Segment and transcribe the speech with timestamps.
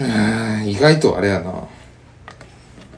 [0.00, 1.52] うん意外とあれやな。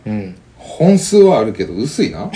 [0.06, 0.36] うん。
[0.56, 2.30] 本数はあるけど薄いな。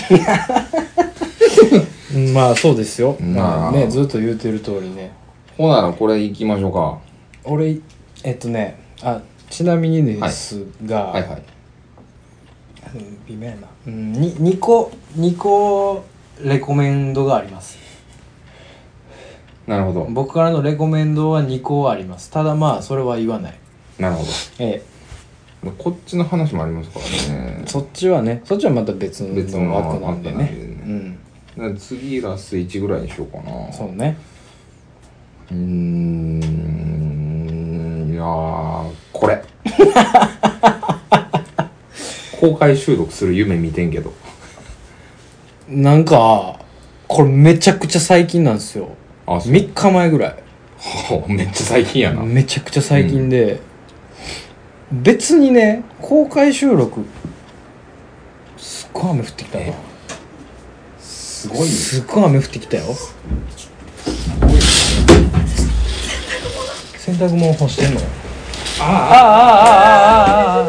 [2.13, 3.15] う んまあそうですよ。
[3.23, 3.59] まあ。
[3.59, 5.11] まあねずっと言うてる通りね。
[5.57, 6.99] ほならこれいきましょうか。
[7.45, 7.77] 俺
[8.23, 11.21] えっとねあちなみにですが、はい。
[11.21, 11.41] はい
[12.95, 16.05] うん微妙やな、うん、に2個2個
[16.41, 17.77] レコメンドがあります。
[19.65, 20.07] なるほど。
[20.09, 22.29] 僕からのレコメンドは2個あります。
[22.31, 23.59] ただまあそれは言わない
[23.99, 24.23] なるほ
[24.59, 24.81] え
[25.63, 27.61] どこっちの話もありますからね。
[27.63, 30.35] えそっちはねそっちはまた別別のの枠なんでね。
[30.35, 31.17] 枠なんでうん。
[31.57, 33.73] だから次ラス1ぐらいにしようかな。
[33.73, 34.17] そうね。
[35.51, 36.77] うーん。
[38.13, 39.43] いやーこれ。
[42.39, 44.13] 公開収録する夢見てんけど。
[45.67, 46.59] なんか
[47.07, 48.89] これめちゃくちゃ最近なんですよ。
[49.25, 49.51] あそう。
[49.53, 50.35] 3日前ぐらい。
[51.27, 52.21] めっちゃ最近やな。
[52.21, 53.59] めちゃくちゃ最近で、
[54.91, 57.05] 別にね公開収録
[58.57, 59.73] すっごい雨降ってきたなえ
[60.99, 61.65] すごいね。
[61.67, 62.83] すっごい雨降ってきたよ。
[66.97, 68.01] 洗濯物干してんの？
[68.79, 70.67] ああああああ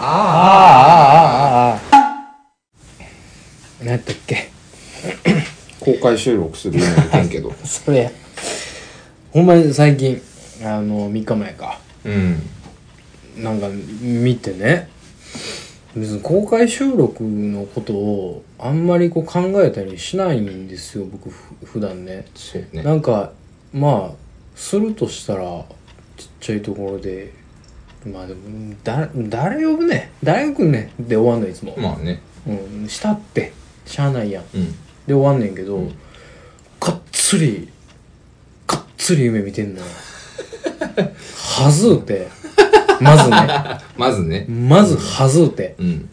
[0.00, 1.16] あああ
[1.66, 1.80] あああ
[3.80, 4.50] 何やったっけ？
[5.80, 7.52] 公開収録する夢見てんけど。
[7.64, 8.12] それ
[9.32, 10.22] ほんまに最近
[10.62, 11.78] あの3日前か。
[12.04, 12.42] うん
[13.38, 13.68] なんか
[14.00, 14.88] 見てね。
[15.96, 22.26] 別に公開収録のことをあんまりこう考えたりしないんですよ僕ふ普段ね。
[22.34, 22.82] そうね。
[22.82, 23.32] なんか
[23.72, 24.16] まあ
[24.54, 25.64] するとしたら
[26.16, 27.32] ちっちゃいところで。
[28.06, 28.40] まあでも
[28.84, 30.12] だ誰呼ぶね？
[30.22, 30.92] 誰呼ぶね。
[31.00, 32.20] で終わんのいつも、まあね。
[32.46, 33.52] うん、したって。
[33.86, 34.44] しゃあないやん。
[34.54, 34.72] うん。
[35.06, 35.88] で終わんねんけど、うん。
[36.78, 37.68] がっつり
[38.66, 39.86] がっつり夢見てんのよ。
[41.58, 42.28] はずうて
[43.02, 43.36] まずね。
[43.96, 44.46] まずね。
[44.48, 45.74] まずはずうて。
[45.78, 46.08] うん。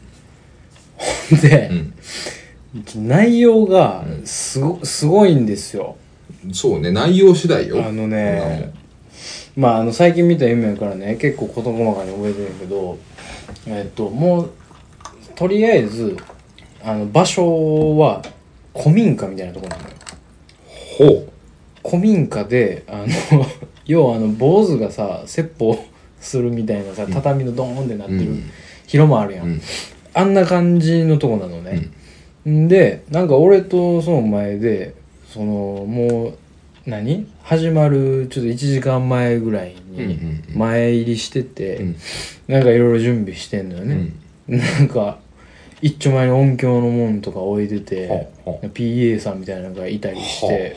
[1.41, 3.07] でう、ん。
[3.07, 5.95] 内容がすごすごいんですよ。
[6.53, 7.83] そうね内容次第よ。
[7.85, 8.73] あのね
[9.55, 12.97] まああの最近見た夢やからね結構事細かに覚えてるけど
[13.67, 14.51] えっともう
[15.35, 16.17] とりあえず
[16.83, 18.21] あの場所は
[18.75, 19.95] 古民家みたいなところなのよ。
[20.97, 23.05] ほ古民家であの
[23.85, 25.77] 要はあの坊主がさ説法
[26.25, 28.43] するみたいなさ畳のドーンってなってるうん。
[28.87, 29.61] 広間あるやん、うん。
[30.13, 31.89] あんな感じのとこなのね、
[32.47, 34.93] んでなんか俺とその前で
[35.29, 36.37] そのもう
[36.85, 37.27] 何？
[37.41, 40.57] 始まるちょっと1時間前ぐらいうんうんにうん。
[40.57, 41.95] 前入りしてて、うん。
[42.47, 44.13] なんかいろいろ準備してんのようね、ん。
[44.47, 45.17] なんか
[45.81, 50.75] 一丁前に音響のもんとか置いてて PA さんみたいなのがいたりして。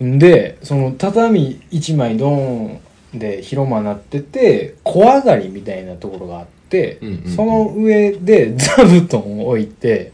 [0.00, 2.80] でその畳一枚ドーン
[3.14, 7.30] で広間なってて小上がりみたいなところがあって、うんうんうん。
[7.30, 10.12] その上で 座布団を置いて、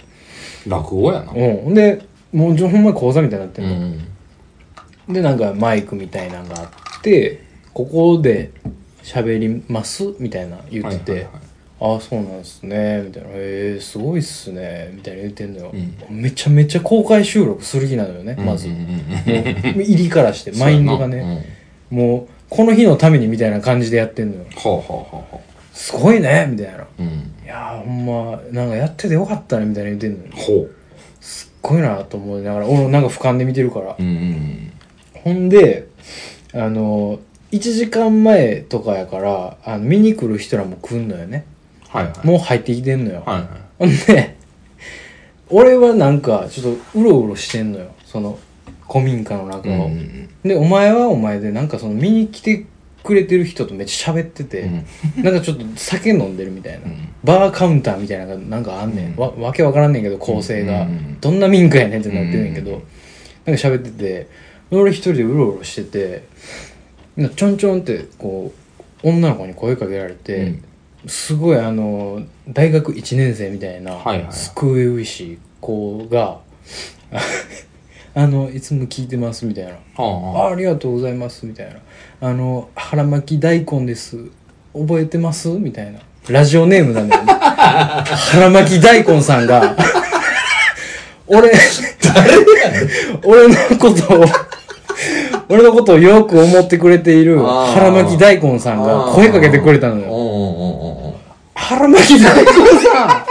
[0.67, 1.33] う落語やな。
[1.33, 2.01] うん、で
[2.33, 5.15] もうほんまに講座みたいになってうんの、ん。
[5.15, 7.41] でなんかマイクみたいなのがあって
[7.73, 8.51] ここで
[9.03, 11.43] 喋りますみたいな言ってて、はいはいはい。
[11.81, 19.83] ああそうなんすねみたいな「へえすごいっすね」みたいな言ってんのよ、うめちゃめちゃ公開収録する気なのよね、まずうんうんうん。
[19.85, 21.45] 入りからして マインドがね、
[21.91, 21.99] うん。
[21.99, 24.45] もうこの日のためにみたいな感じでやってんのよ。
[24.57, 25.43] ほうほうほうほ
[25.73, 26.79] すごいねみたいな。
[26.79, 27.07] ううん。
[27.45, 30.33] いやーほんまなんかやっててよかったねみたいな言ってんのよ。
[30.35, 30.67] ほ
[31.21, 33.97] すっごいなと思いながら俺もなんか俯瞰で見てるから。
[33.99, 34.73] ううんうん。
[35.15, 35.89] ほんで
[36.55, 37.21] あの
[37.53, 41.45] 1時間前とかやからあの見に来る人らも来んのよね。
[41.89, 42.27] はいはい。
[42.27, 43.49] もう入ってきてんのよ、はいはい。
[43.79, 44.37] ほんで
[45.51, 47.95] 俺はなんかちょっとうろうろしてんのよ。
[48.05, 48.39] その
[48.88, 49.91] 古民家の中を、
[50.43, 52.66] でお前はお前でなんかその見に来て
[53.03, 54.62] くれてる人とめっちゃ喋ってて、
[55.16, 55.25] うん。
[55.25, 57.09] なんかちょっと酒飲んでるみたいな、うん。
[57.25, 59.16] バーカウンターみたいなのがなんかあんねん、うん。
[59.16, 60.87] わわけわからんねんけど構成が、
[61.21, 62.82] どんな民家やねんってなってんねんけど、うん
[63.49, 64.28] なんか喋ってて
[64.71, 66.28] 俺一人でうろうろしてて
[67.34, 68.53] ちょんちょんってこ
[69.03, 70.60] う女の子に声かけられて、
[71.06, 76.41] すごいあの大学1年生みたいなはいはいすくいういしい子が
[78.20, 79.70] 「あのいつも聞いてます」みたいな
[80.03, 80.55] 「はああ。
[80.56, 81.75] りがとうございます」みたいな
[82.29, 84.17] 「あの腹巻き大根です。
[84.76, 86.00] 覚えてます?」みたいな。
[86.29, 87.32] ラジオネームなんだよね。
[87.38, 89.76] 腹巻き大根さんが。
[91.29, 91.53] 俺
[93.23, 94.25] 俺のことを
[95.49, 101.15] 俺のことをよく思ってくれている腹巻き大根さんが声かけてくれたのよ。
[101.55, 103.25] 腹巻き大根さ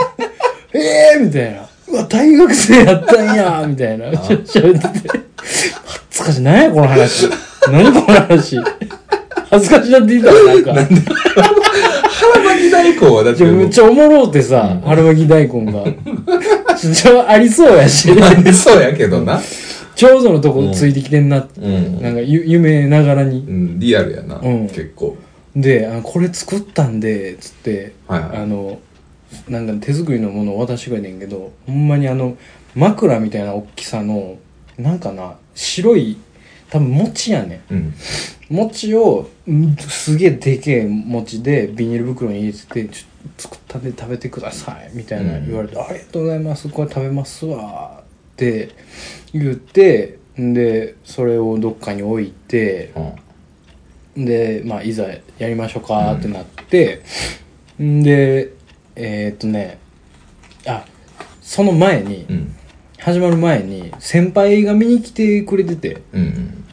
[0.74, 0.78] ん。
[0.78, 0.80] え
[1.16, 1.67] えー、みたいな。
[1.90, 4.12] うわ、大学生やったんやみたいな。
[4.12, 5.10] しゃべってて。
[6.12, 6.42] 恥ずかしい。
[6.42, 7.30] 何やこの話。
[7.72, 8.58] 何この話。
[9.50, 10.74] 恥ずかしなって言ったらなんか。
[10.74, 15.84] 腹巻き大根はだってめっちゃおもろうってさ、春巻き大根が。
[16.78, 19.42] ちょ、ありそうやし、なんでそうやけどな。
[19.96, 22.02] ちょうどのとこついてきてんなうん。
[22.02, 23.40] なんかゆ夢ながらに。
[23.40, 24.40] うん、リアルやな。
[24.40, 25.18] うん結構。
[25.56, 28.80] で、あのこれ作ったんで、つって、はいはいあの、
[29.48, 32.38] なんか手作りのものを渡してくれてんけど、ほんまにあの、
[32.76, 34.38] 枕みたいな大きさの、
[34.78, 36.18] なんかな、白い、
[36.70, 37.74] 多分餅やねん。
[37.74, 37.94] うん。
[38.50, 48.02] 餅をんすげえでけえ餅でビニール袋に入れてて「ちょっと作ったんで食べてください」みたいな言われて「ありがとうございますこれ食べますわ」
[48.34, 48.70] って
[49.34, 54.26] 言ってんでそれをどっかに置いてうん。
[54.26, 55.06] で、まあ、いざ
[55.38, 57.02] やりましょうかってなって、
[57.80, 58.52] んで
[59.00, 59.78] えーっとね
[60.66, 60.84] あ
[61.42, 62.56] その前に、うん。
[63.00, 66.02] 始まる前に先輩が見に来てくれてて。
[66.12, 66.66] うん。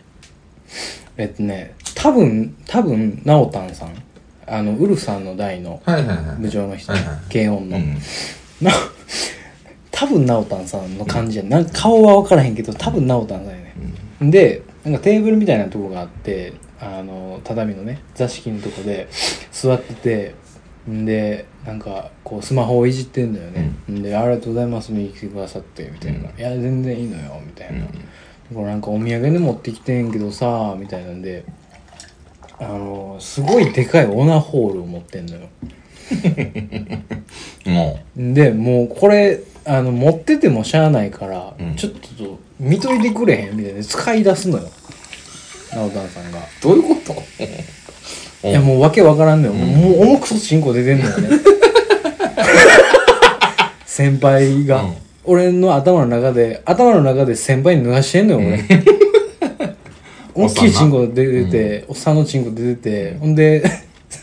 [1.16, 3.90] えっとね多分多分なおたんさん。
[4.46, 6.36] あのウルフさんの代のはいはいはい。
[6.40, 7.94] 部長の人、はいはい軽音の、うん。
[8.62, 8.72] な
[9.90, 13.74] 多分なおたんさんの感じや、なんか顔は分からへんけど多分なおたんさんやね、
[14.20, 19.08] でなんかテーブルみたいなとこがあってあの畳のね座敷のとこで
[19.52, 20.34] 座ってて。
[20.90, 26.38] んでなんかこうスマホをいじってんだよね、ん、で「ありがとうございます見に来てくださって」みたいな「うん。
[26.38, 27.80] いや全然いいのよ」みたいな、う
[28.54, 28.56] ん。
[28.56, 31.44] これなんかお土産で持ってきてんけどさみたいなんで
[32.58, 35.40] あのすごいでかいオナホールを持ってんのよ。
[37.64, 41.74] もでもうこれあの持っててもしゃあないから、うん。
[41.76, 43.56] ちょっと見といてくれへん？
[43.56, 43.82] みたいな。
[43.82, 44.68] 使い出すのよ。
[45.74, 47.14] 直太さんが、う、どういうこと？
[48.44, 51.40] いやもうわけわからんのよ、もう重くそ進行出てんのよね。
[53.86, 54.94] 先輩が、うん。
[55.24, 58.62] 俺の頭の中で頭の中で先輩に脱がしてんのよ俺、
[60.48, 63.62] 大きいチンコ出てて、おっさんのチンコ出てて、ほんで、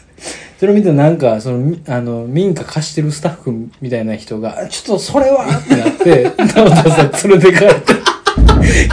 [0.59, 7.93] それ見てなんか、その、みあの、民家貸してるスタッフみたいな人が、あちょっとそれはってなって、直人さん連れて帰って、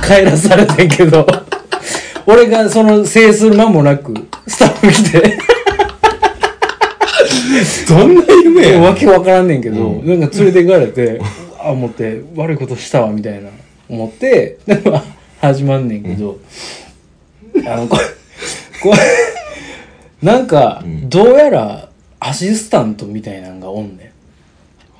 [0.00, 1.26] 帰らされてんけど、
[2.30, 4.12] 俺がその制する間もなく、
[4.46, 5.38] スタッフ来て、
[7.88, 11.22] どんな夢やわけわからんねんけど、うなんか連れて行かれて、う
[11.58, 13.48] わ思って、悪いことしたわ、みたいな、
[13.88, 15.04] 思って、で、まあ、
[15.40, 16.38] 始まんねんけど、
[17.66, 18.02] あの、これ、
[18.82, 18.98] これ、
[20.22, 21.88] なんか、うんどうやら、
[22.20, 24.12] アシスタントみたいなんがおんね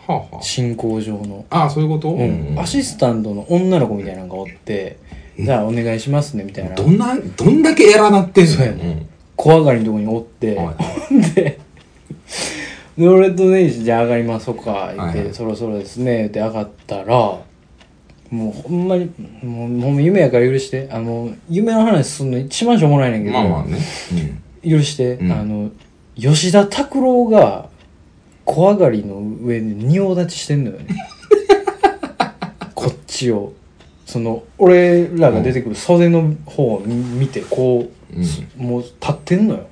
[0.09, 0.11] ん。
[0.11, 1.45] はあは進行上の。
[1.51, 1.65] あ。
[1.65, 2.09] ああ、そういうこと？
[2.09, 2.57] うん。
[2.59, 4.97] アシスタントの女の子みたいなのがおって、
[5.38, 6.75] じゃあお願いしますね、みたいな。
[6.75, 8.50] どんな、どんだけやらなってんの？
[8.50, 9.06] そうやね。
[9.37, 10.75] 小上がりのとこにおって、は
[11.35, 11.61] で、
[12.99, 15.25] で俺とネイシじゃあ上がりましょうか、言って、はい。
[15.26, 17.14] はいそろそろですね、って上がったら、
[18.31, 19.11] もうほんまに、
[19.43, 23.79] もう、もう夢やから許して、あの、夢の話すんの一番しょうもないねんけど、まあまあね。
[24.69, 25.32] 許して、うん。
[25.32, 25.70] あの、
[26.17, 27.69] 吉田拓郎が、
[28.44, 30.87] 小上がりの上で仁王立ちしてんのよね。
[32.75, 33.52] こっちを。
[34.09, 38.67] その、俺らが出てくる袖の方を見見て、こう、うん。
[38.67, 39.69] もう立ってんのよ。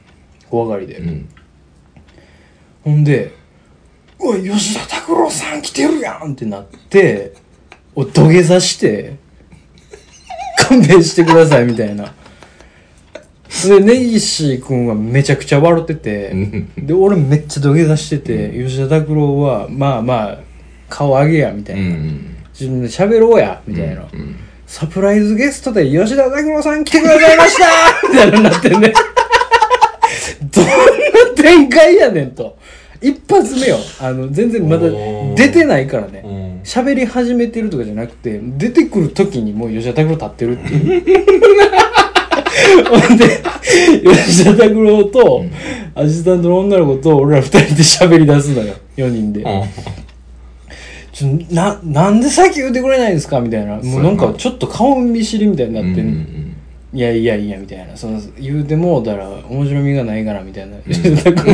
[0.51, 0.99] 小上がりで。
[0.99, 1.09] うん。
[1.09, 1.29] うん。
[2.85, 3.33] ほんで、
[4.19, 7.33] おい、吉田拓郎さん来てるやんってなって、
[7.95, 9.17] お土下座して、
[10.69, 12.13] 勘弁してくださいみたいな。
[13.67, 16.35] で、根岸君はめちゃくちゃ笑ってて、
[16.77, 20.39] で、俺めっちゃ土下座してて、吉田拓郎は、まあまあ、
[20.91, 21.81] 顔上げや、みたいな。
[21.81, 22.36] うん。
[22.59, 24.03] 自分で喋ろうや、みたいな。
[24.13, 24.37] うん。
[24.67, 27.67] サプライズゲストで吉田拓郎さん来てくださいました
[28.09, 28.93] みたいなのになってんね。
[30.53, 30.71] どんな
[31.37, 32.57] 展開やねんと。
[33.01, 33.77] 一発目よ。
[34.01, 34.89] あの、全然まだ
[35.37, 36.23] 出てないからね。
[36.25, 36.61] うん。
[36.65, 41.25] 喋り始めてるとかじゃなくて、出てくる時にもう吉田拓郎立ってるっていう。
[42.89, 43.43] ほんで、
[44.27, 45.45] 吉田拓郎と、
[45.95, 48.75] アシスタントの女の子と俺ら二人で喋り出すのよ。
[48.97, 49.45] 4人で。
[51.17, 53.77] ちょな、なんでさっき言ってくれないんですかみたいな。
[53.77, 56.55] もうなんかちょっと顔見知りみたいになってん、うん。
[56.93, 57.97] いやいやいや、みたいな。
[57.97, 60.77] その、言うてもうたら面白みがないから、みたいな。
[60.87, 61.47] 吉田吉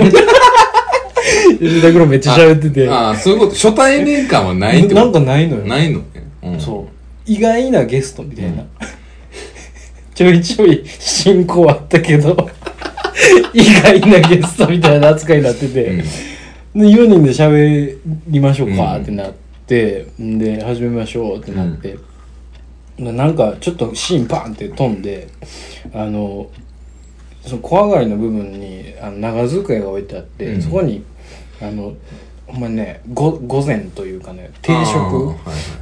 [1.80, 2.90] 田めっちゃ喋ってて。
[2.90, 3.52] ああ、そういうこと。
[3.52, 4.96] 初対面感はないってこと？
[4.96, 5.64] なんかないのよ。
[5.64, 6.06] ないのね。
[6.42, 6.86] うんそう。
[7.24, 8.64] 意外なゲストみたいな。
[10.12, 12.50] ちょいちょい進行あったけど、
[13.54, 15.98] 意外なゲストみたいな扱いになってて、うん。
[16.00, 16.04] で、
[16.74, 19.41] 4人で喋りましょうかってなって、
[20.20, 21.98] んで、始めましょうってなって、
[22.98, 25.28] なんかちょっとシーンパンって飛んで、
[25.92, 26.50] あの、
[27.46, 30.62] その小上がりの部分にあの長机が置いてあって、うん。
[30.62, 31.04] そこに、
[31.60, 31.94] あの、
[32.46, 35.36] ほんまにね、ご午前というかね、定食、はいはい。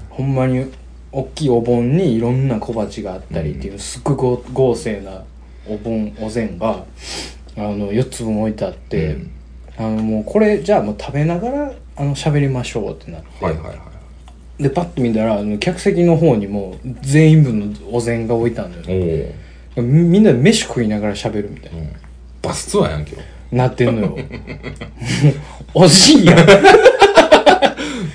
[0.08, 0.66] ほんまに
[1.12, 5.24] 大きいお盆にいろんな小鉢があったりっていう、すっごい豪豪勢な
[5.68, 6.84] お盆お膳が
[7.56, 9.30] あの4つ分置いてあって、うん。
[9.76, 13.74] あのもうこれじゃあもう食べながらあの喋りましょうってなって、はいはいは
[14.58, 14.62] い。
[14.62, 18.84] でパッと見たらあの客席の方にも全員分のお膳が置いてあるのよ。
[18.84, 21.92] ねみみんなで飯食いながら喋るみたいな、うん、
[22.40, 23.16] バスツアーやんけ。
[23.16, 24.18] どなってんのよ。
[25.74, 26.36] 惜しいやん。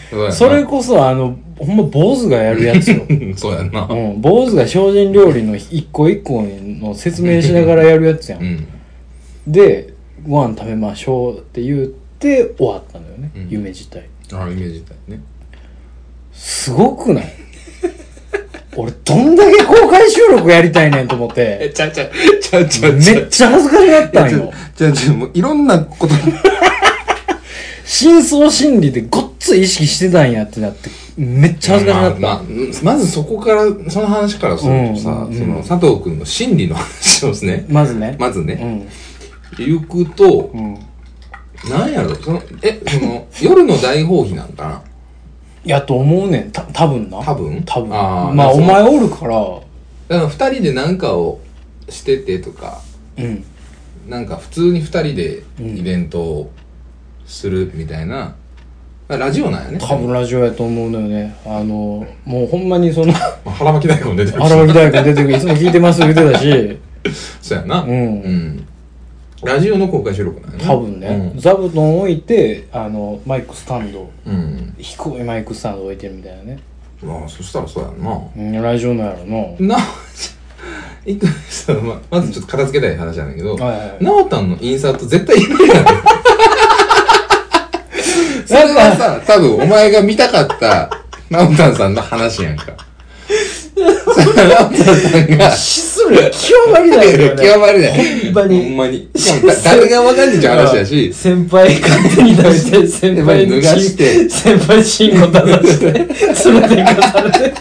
[0.09, 0.31] そうやな。
[0.31, 3.05] それこそあのほんま坊主がやるやつよ。
[3.37, 3.87] そうやんな。
[3.87, 8.67] うん、坊主が精進料理の一個一個の説明しながらやるやつやん、うん。
[9.45, 9.93] で
[10.27, 15.21] ご飯食べましょうって言って終わったのよね、うん夢自体あイメージ体ね
[16.31, 17.33] すごくない
[18.77, 26.13] 俺どんだけ公開収録やりたいねんと思ってちゃうちゃうちゃうちゃうめっちゃ恥ずかしかったんよじゃあじゃあもういろんなこと
[27.85, 32.43] 深層心理でごっつい意識してたんやってなってめっちゃ恥ずかしかった、まあまあ
[32.83, 38.89] まずそこからその話からするとさ、うんうんその佐藤君の心理の話をですねまずね、まずね、うん
[39.65, 40.77] 行くとうん
[41.69, 44.83] なんやろそのえその夜の大放棄なんか
[45.63, 46.51] やと思うねん。
[46.51, 47.19] た多分な。
[47.19, 47.63] な多分？
[47.65, 47.93] 多分。
[47.93, 49.33] あーまあお前おるから。
[50.07, 51.39] だから二人で何かを
[51.89, 52.81] しててとか
[53.17, 53.43] うん。
[54.07, 56.51] なんか普通に二人でイベントを
[57.25, 58.35] するみたいな、
[59.07, 59.79] まあラジオなんやね。
[59.81, 61.35] 多分ラジオやと思うのよね。
[61.45, 63.17] あのもうほんまにその ま
[63.47, 64.35] あ腹巻き大根出てるし。
[64.37, 65.35] 荒牧大根出てくる。
[65.35, 66.77] いつも聞いてます言ってたし。
[67.41, 67.81] そうやな。
[67.81, 67.89] うん。
[67.89, 67.93] う
[68.29, 68.67] ん
[69.45, 70.65] ラジオの公開収録なんやな。
[70.65, 74.09] 多分ね、座布団置いてあのマイクスタンド。
[74.25, 76.59] うん、うん低いマイクスタンド置いてるみたいなね、
[77.01, 78.19] まあそしたらそうやんな。
[78.35, 79.77] うん、ラジオのやろな。
[79.77, 79.83] な
[81.05, 85.85] いくそのままずちょっと片付けたい話なんだけど、はいはいなおたんのインサート絶対入れるやん
[88.45, 90.89] それはさ多分お前が見たかった
[91.29, 92.65] なおたんさんの話やんか。
[93.75, 95.51] なおたんさんが
[96.05, 97.43] 失礼極まりないよね。
[97.43, 97.91] 極まりない。
[97.91, 98.63] ほんまに。
[98.63, 99.09] ほんまに。
[99.63, 101.11] 誰がわかんねえって話やし。
[101.13, 104.29] 先輩勝手に食べて 先輩脱がして。
[104.29, 107.53] 先輩信号出して連れて行かされて。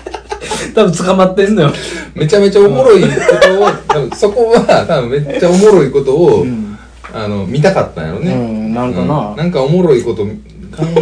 [0.75, 1.73] 多分捕まってんのよ。
[2.15, 3.09] めちゃめちゃおもろいこ
[3.41, 6.79] とを多分そこは多分めっちゃおもろいことを、うん、
[7.13, 9.37] あの見たかったんやろうね、ん、なんかな、うん。
[9.37, 10.31] なんかおもろいこと考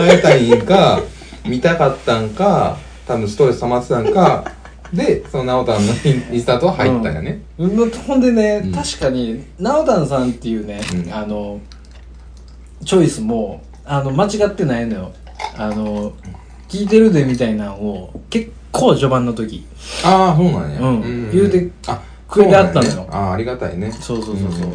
[0.01, 1.01] えたいんか
[1.47, 4.45] 見たかったんか多分ストレス溜まってたんか
[4.93, 7.91] でその直太のイン スタートは入ったんやね、うん。
[7.91, 8.73] ほんでね、うん。
[8.73, 11.13] 確かに直丹さんっていうね、うん。
[11.13, 11.61] あの
[12.85, 15.13] チョイスもあの間違ってないのよ。
[15.57, 16.13] あの
[16.69, 19.67] 聞いてるでみたいなのを結構序盤の時。
[20.05, 21.31] ああそうなんや、うん。
[21.33, 22.95] 言うてあくれてあったのよ。
[22.95, 23.07] ね。
[23.11, 23.91] ああありがたいね。
[23.93, 24.75] そうそうそうそう、ん。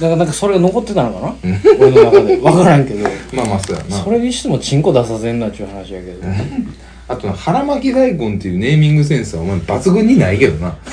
[0.00, 1.34] らなんかそれが残ってたのかな？
[1.78, 2.36] 俺の中で。
[2.36, 3.08] 分からんけど。
[3.32, 3.96] まあまあそうやな。
[3.96, 6.22] それにしてもチンコ出させんなっちゅう話やけど
[7.08, 10.76] あと腹巻き大根っていうネーミングセンスはお前抜群にないけどな。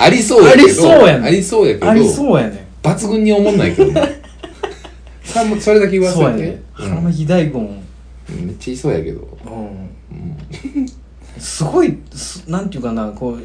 [0.00, 0.64] ありそうやけど。
[0.64, 1.90] ありそうやねありそうやけど。
[1.90, 3.92] ありそうやね抜群に思んないけど
[5.60, 6.42] それだけ言わせて。
[6.42, 7.52] ね腹巻き大根。
[7.52, 9.20] うんめっちゃいそうやけど。
[9.46, 10.86] うん。
[11.38, 13.42] すごいすなんていうかなこう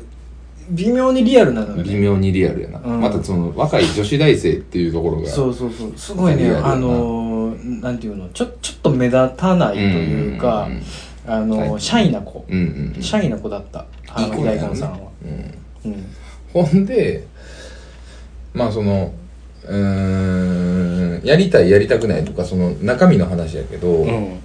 [0.69, 1.83] 微妙にリアルなのよね。
[1.83, 3.01] 微妙にリアルやな、うん。
[3.01, 5.93] またその若い女子大生っていうところがそうそうそう。
[5.97, 6.51] すごいね。
[6.51, 8.29] あのーなんていうの？
[8.29, 10.81] ちょちょっと目立たないというかん
[11.27, 11.81] あのーはい。
[11.81, 12.45] シャイな子。
[12.47, 13.01] うんうんうん。
[13.01, 13.79] シャイな子だった。
[13.81, 14.61] い腹巻きい子やな。
[14.61, 14.97] 大根さんは。
[15.83, 15.91] うん。
[15.91, 16.05] うん。
[16.53, 17.25] ほんで
[18.53, 19.13] まあその
[19.67, 24.39] うーんやりたいやりたくないとかその中身の話やけど、うん。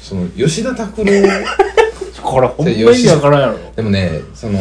[0.00, 1.12] その吉田拓郎
[2.22, 3.58] これほんま意味わからんやろ。
[3.76, 4.58] でもねその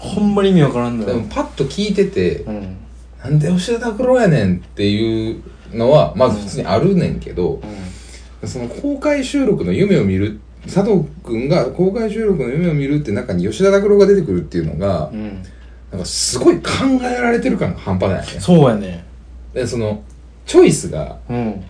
[0.00, 1.14] ほんまに意味わからんのよ。
[1.14, 2.76] でもパッと聞いててうん。
[3.22, 5.42] なんで吉田拓郎やねんっていう
[5.74, 7.60] のはまず普通にあるねんけど、
[8.44, 15.42] その公開収録の夢を見る佐藤君が公開収録の夢を見るって中に吉田拓郎が出てくるっていうのが、うん。
[15.92, 16.70] なんかすごい考
[17.02, 18.40] えられてる感が半端ないね。
[18.40, 19.04] そうやね。
[19.52, 20.02] でその
[20.46, 21.62] チョイスがうん。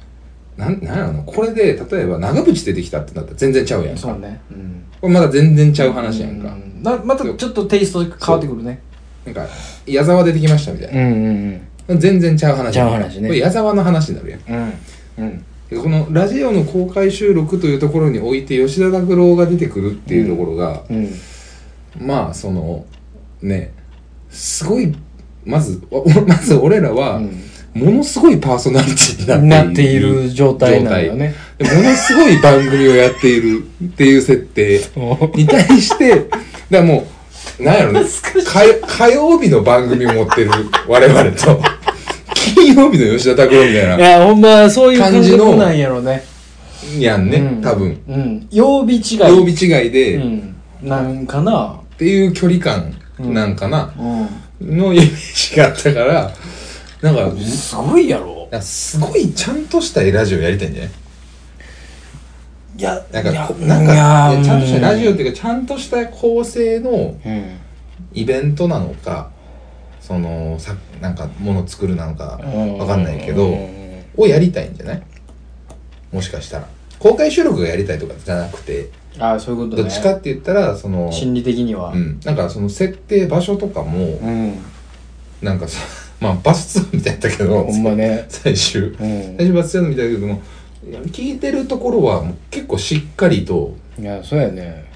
[0.56, 4.00] なんなんやろなこれで例えば長渕出てきたってなったら全然ちゃうやんか。
[4.00, 4.40] そうね。
[4.52, 4.84] うん。
[5.00, 8.80] これまだ全然ちゃう話やんか、うんなまたちょっとテイスト変わってくるね。
[9.24, 9.46] なんか
[9.86, 11.12] 矢沢出てきましたみたいな、ん
[11.88, 13.28] うん全然ちゃう話ちゃう話ね。
[13.28, 14.40] これ矢沢の話になるやん。
[15.18, 15.24] うん。
[15.24, 15.44] うん。
[15.68, 21.10] でこのラジオの公開収録というところにおいて吉田拓郎が出てくるっていうところが、うん。
[21.98, 22.84] まあその
[23.42, 23.72] ね
[24.30, 24.94] すごい
[25.44, 27.20] まずお まず俺らは、
[27.74, 31.34] ものすごいパーソナリティになってていいるる状態なんだよね。
[31.58, 34.80] でものすごい番組をやっているっていう設定
[35.34, 36.26] に対して
[36.70, 37.06] らも
[37.58, 38.00] うなんやろね。
[38.06, 40.50] 火火曜日の番組を持ってる
[40.88, 41.60] 我々と。
[42.34, 46.24] 金曜日の吉田拓郎みたい いなやほんまそういう感感じの覚なんやろね。
[46.98, 47.62] やんね、うん。
[47.62, 47.98] 多分。
[48.08, 48.46] うん。
[48.50, 49.18] 曜日違い。
[49.20, 50.54] 曜日違いで、っうん。
[50.82, 51.76] なんかな。
[51.98, 53.92] ていう距離感なんかな、
[54.60, 54.76] うん。
[54.78, 56.32] のイメージがあったから
[57.02, 58.48] なんかすごいやろ。
[58.60, 60.90] すごいちゃんとしたラジオやりたいんじゃない？
[62.80, 66.90] いやなんかなんかちゃんとしたラジオっうんていうかちゃんとした構成の
[67.24, 67.56] うん。
[68.14, 69.30] イベントなのか
[70.00, 72.40] そのさなんかもの作るなのか
[72.78, 74.04] わかんないけどうん。
[74.16, 75.02] をやりたいんじゃない？
[76.10, 76.66] もしかしたら。
[76.98, 78.88] 公開収録がやりたいとかじゃなくて。
[79.18, 79.82] ああそういうことね。
[79.82, 81.92] どっちかって言ったらその心理的には。
[81.92, 82.18] うん。
[82.24, 84.54] なんかその設定場所とかもうん。
[85.42, 85.78] なんかさ
[86.20, 88.24] まあバスツアーみたいだったけどほんまね。
[88.28, 88.82] 最終。
[88.82, 88.96] うん。
[88.96, 90.40] 最終バスツアーみたいだけども
[90.84, 94.90] 聞いてるところは結構しっかりといやそうやね。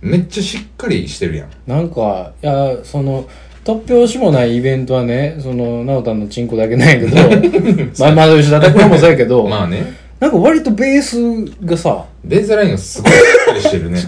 [0.00, 1.50] めっちゃしっかりしてるやん。
[1.66, 3.28] なんかいやその
[3.64, 7.16] 突拍子もないイベントはねその直太のチンコだけないけど
[7.98, 9.92] まあまあ吉田拓郎もそうやけど、 まあね。
[10.18, 11.20] なんか割とベース
[11.64, 14.00] がさベースラインがすごいしっかりしてるね。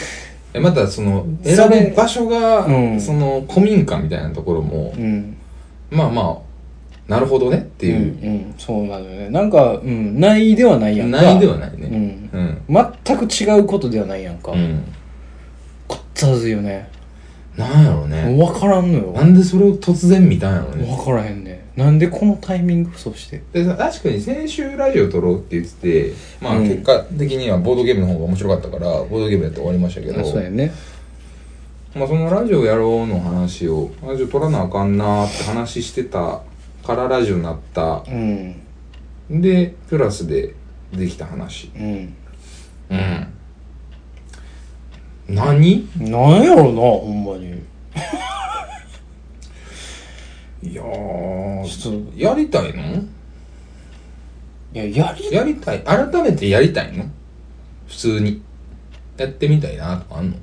[0.60, 3.00] またその選ぶ場所が、うん。
[3.00, 5.36] その古民家みたいなところも、うん。
[5.90, 6.49] まあまあ
[7.10, 9.30] なるほどねっていう、うんうんそうなのよね。
[9.30, 11.20] なんか、うん、ないではないやんか。
[11.20, 11.88] ないではないね。
[12.32, 12.60] うん。
[12.68, 14.84] うん、全く違うことではないやんか、うん。
[15.88, 16.88] こっつはずいよね。
[17.56, 18.36] なんやろうね。
[18.36, 19.12] 分からんのよ。
[19.12, 20.84] なんでそれを突然見たんやろうね。
[20.84, 21.68] 分からへんね。
[21.76, 23.42] なんでこのタイミングそして。
[23.52, 26.68] でさ確かに先週ラジオ撮ろうって言っててまあうん。
[26.68, 30.20] 結果的にはボードゲームの方が面白かったからボードゲームやって終わりましたけど。
[30.20, 30.72] あそうやね。
[31.94, 36.42] まあそのラジオやろうの話をラジオ撮らなあかんなーって話してた
[36.84, 38.04] からラジオになった。
[38.06, 38.56] うん。
[39.30, 40.54] でプラスで
[40.92, 41.70] できた話。
[41.76, 42.16] うん。
[42.90, 43.26] うん。
[45.28, 45.88] 何？
[45.98, 47.62] なんやろなほんまに。
[50.62, 50.82] いや
[52.16, 52.82] やりたいの？
[54.74, 55.82] いややりやりたい。
[55.84, 57.04] 改めてやりたいの？
[57.86, 58.42] 普通に。
[59.16, 60.36] やってみたいなとかあんの？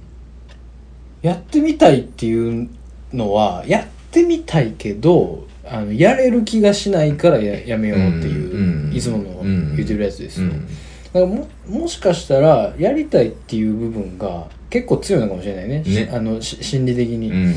[1.21, 2.69] やってみたいっていう
[3.11, 10.67] のはやってみたいけどあのやれる気がしないからややめようっていう、うんいつものうん言ってるやつですよ、うん。
[10.67, 10.73] だ
[11.13, 15.83] からももしかしたらやりたいっていう部分が結構強いのかもしれないね。
[15.83, 17.55] しねあのし心理的に、うん。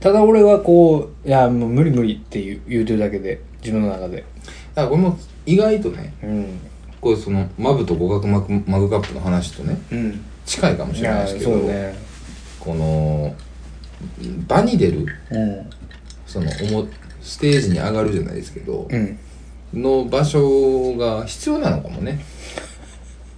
[0.00, 4.18] ただ俺はこういやもう無理無理って言う言うてるだけで自分の中で。
[4.18, 6.60] だからこれも意外とねうん。
[7.00, 10.24] こうそのマブと互角マグマグカップの話とねうん。
[10.46, 11.94] 近いかもしれないですけど、ね。
[12.58, 13.34] この
[14.46, 15.70] 場に出るうん。
[16.26, 16.88] そのおも
[17.22, 19.18] ステージに上がるじゃないですけど、うん。
[19.74, 22.20] の場所が必要なのかもね。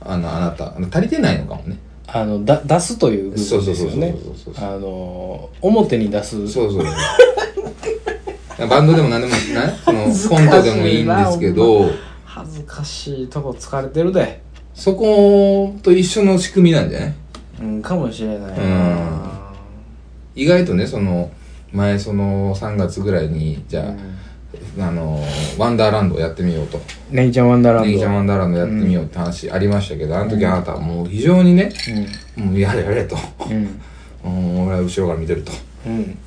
[0.01, 0.75] あのあなた。
[0.91, 1.79] 足りてないのかもね。
[2.07, 3.65] あのだ出すという部分ですよね。
[3.67, 6.49] そうそうそうそうそうあの表に出す。
[6.49, 6.85] そうそう
[8.69, 11.91] バンドでも何でもなそのコントでもいいんですけど。
[12.25, 14.41] 恥ずかしいとこ疲れてるで。
[14.75, 17.15] そこと一緒の仕組みなんじゃない？
[17.61, 19.53] うんかもしれないな。
[20.35, 21.31] 意外とねその
[21.73, 24.19] 前その3月ぐらいにじゃあ、うん。
[24.79, 25.19] あの
[25.59, 26.81] ワンダーランドをやってみようと。
[27.11, 31.73] ネギちゃんワンダーランドネギちゃんワンダーランドやってみようって話ありましたけど、あの時あなたはもう非常にね、
[32.37, 33.17] もうやれやれと、
[33.51, 33.81] うん。
[34.25, 35.53] うん、俺は後ろから見てると、
[35.87, 35.93] うん。
[35.95, 36.19] うん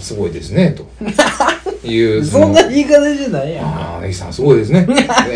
[0.00, 0.88] すごいですねと。
[1.86, 3.64] いう そんな言い方じゃないやん。
[3.64, 4.82] ああ、ネギさんすごいですね。
[4.82, 4.86] っ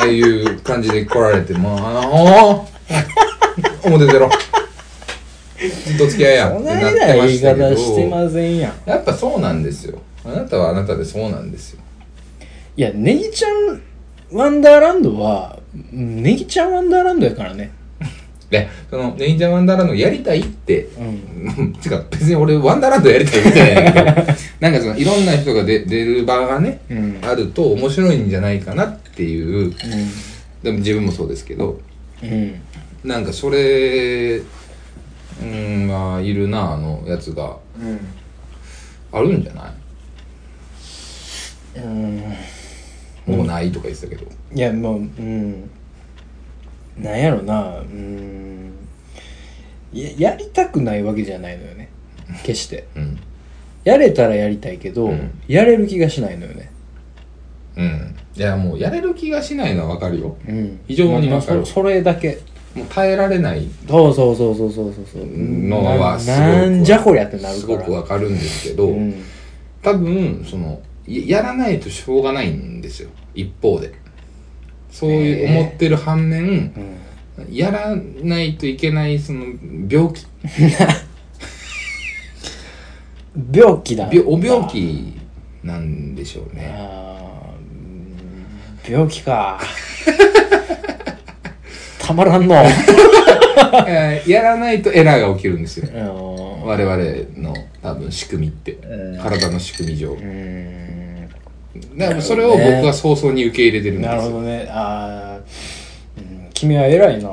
[0.00, 2.64] ていう感じで来られて、まあ、ああ、
[3.86, 4.28] 表出ろ。
[5.68, 7.68] ずっと付き合いやってななってましたけど。
[7.70, 8.90] 方してませんやん。
[8.90, 9.98] やっぱそうなんですよ。
[10.24, 11.80] あなたはあなたでそうなんですよ。
[12.76, 13.82] いやネギちゃん
[14.32, 15.58] ワンダーランドは
[15.92, 17.70] うんネギちゃんワンダーランドやからね。
[18.50, 21.02] で、その、ネギちゃんワンダーランドやりたいって、う
[21.60, 21.72] ん。
[21.82, 24.04] てか別に俺ワンダーランドやりたいみたいなんやけど、
[24.60, 27.18] なんかそのいろんな人が出出る場がね、うん。
[27.22, 29.74] あると面白いんじゃないかなっていう、
[30.62, 31.80] でも自分もそうですけど、
[32.22, 32.54] うん。
[33.02, 34.40] なんかそれ、
[35.42, 37.58] うん、がいるな、あのやつが。
[37.78, 38.00] うん
[39.12, 39.72] あるんじゃな
[41.76, 41.78] い？
[41.78, 42.18] うん。
[43.26, 44.26] もうないとか言ってたけど。
[44.52, 45.70] いやもううん。
[46.98, 47.78] なんやろな。
[47.78, 48.72] うん。
[49.92, 51.90] ややりたくないわけじゃないのよね。
[52.42, 52.88] 決して。
[52.96, 53.20] うん。
[53.84, 55.30] やれたらやりたいけど、うん。
[55.46, 56.72] やれる気がしないのよね。
[57.76, 58.16] うん。
[58.34, 60.36] いや、もうやれる気がしないのはわかるよ。
[60.48, 60.80] うん。
[60.88, 61.64] 非常にまあわかる。
[61.64, 62.40] そそれだけ
[62.74, 63.68] もう耐えられない。
[63.88, 69.22] そうそうそうそうそうそうのはすごくななんじゃこりゃってなるすごくわかるんですけど、うん。
[69.82, 73.10] 多分、その、ややらないとしょうがないんですよ。
[73.34, 73.92] 一方で。
[74.90, 76.72] そういう思ってる反面、うん
[77.50, 79.44] やらないといけない、その、
[79.90, 80.24] 病気、
[83.52, 84.08] 病気だ。
[84.12, 85.14] 病お病気
[85.64, 86.72] なんでしょうね。
[88.88, 89.58] 病気か
[92.04, 92.54] たまらんの。
[93.86, 95.88] えーやらないとエラーが起きるんですよ。
[95.92, 96.66] うん。
[96.66, 96.96] 我々
[97.36, 99.18] の多分仕組みって、うん。
[99.18, 100.08] 体の仕組み上。
[100.12, 101.28] うーん。
[101.96, 104.66] だからそれを僕は早々に受け入れてるんですなよるほどね。
[104.70, 107.30] あー、うん、君は偉いな、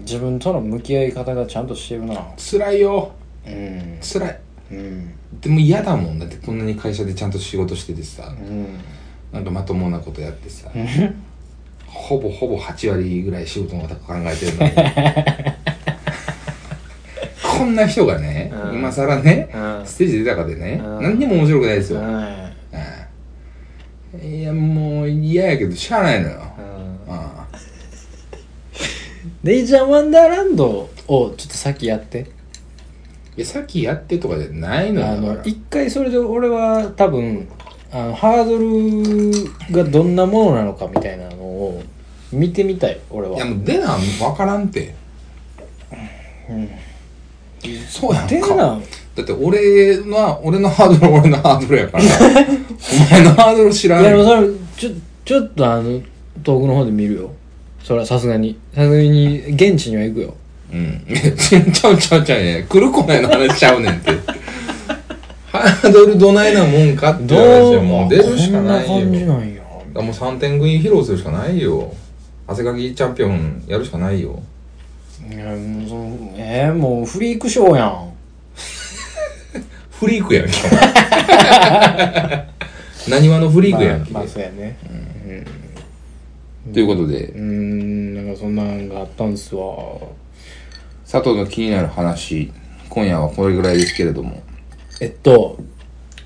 [0.00, 2.14] 自分との向き合い方がちゃんとしてるな。
[2.38, 3.12] 辛いよ。
[3.46, 3.98] うん。
[4.00, 4.38] 辛い。
[4.72, 5.10] うん。
[5.40, 6.18] でも嫌だもん。
[6.18, 8.32] だってこんなに会社でちゃんと仕事しててさ。
[8.38, 8.66] うん。
[9.32, 10.70] なんかまともなことやってさ
[11.96, 14.72] ほぼほぼ8割ぐらい仕事のこと考えてるのに。
[17.58, 18.76] こんな人がね、うん。
[18.76, 19.86] 今更ね、うん。
[19.86, 21.02] ステージ出たかでね、うん。
[21.02, 22.02] 何にも面白くないですよ、
[24.22, 26.40] いやもう嫌やけどしゃあないのよ、
[29.42, 32.26] レイジャーワンダーランドをちょっと先やって。
[33.36, 37.46] いやさっきやってとかじゃないのよ一回それで俺は多分
[37.92, 39.30] あのハードル
[39.84, 41.82] がどんなものなのかみたいなのを
[42.32, 43.36] 見てみたい俺は。
[43.36, 44.94] いやもう出な分からんって。
[46.50, 46.68] うん
[47.88, 48.28] そうやんか。
[48.28, 48.56] でな
[49.16, 52.04] だって俺の俺のハードルは俺のハードルやから。
[52.04, 52.08] お
[53.10, 54.90] 前のハードル知らいやでもそれちょ
[55.24, 56.00] ちょっとあの
[56.44, 57.32] 遠くの方で見るよ。
[57.82, 58.58] それはさすがに。
[58.74, 60.34] さすがに現地には行くよ。
[60.72, 61.06] うん。
[61.38, 62.66] ちゃうちゃうちゃうね。
[62.68, 64.10] 来るこないの話ちゃうねんって。
[65.50, 69.26] ハードルどないなもんかっていう話はもう出るしかないこんな感じよ。
[69.28, 69.55] なんや。
[69.55, 69.55] だ
[69.96, 71.92] からもう3点食い披露するしかないよ。
[72.46, 74.40] 汗かきチャンピオンやるしかないよ。
[75.28, 78.12] いやもうそのえー、もうフリークショーやん
[79.90, 80.52] フリークやんけ。
[83.10, 84.12] 何話のフリークやんけ。
[84.12, 84.76] まあ、まあそうやね
[86.72, 89.64] ということでう、ーんなんかそんなんがあったんですわ
[91.10, 92.52] 佐藤の気になる話、
[92.88, 94.42] 今夜はこれぐらいですけれども。
[95.00, 95.58] えっと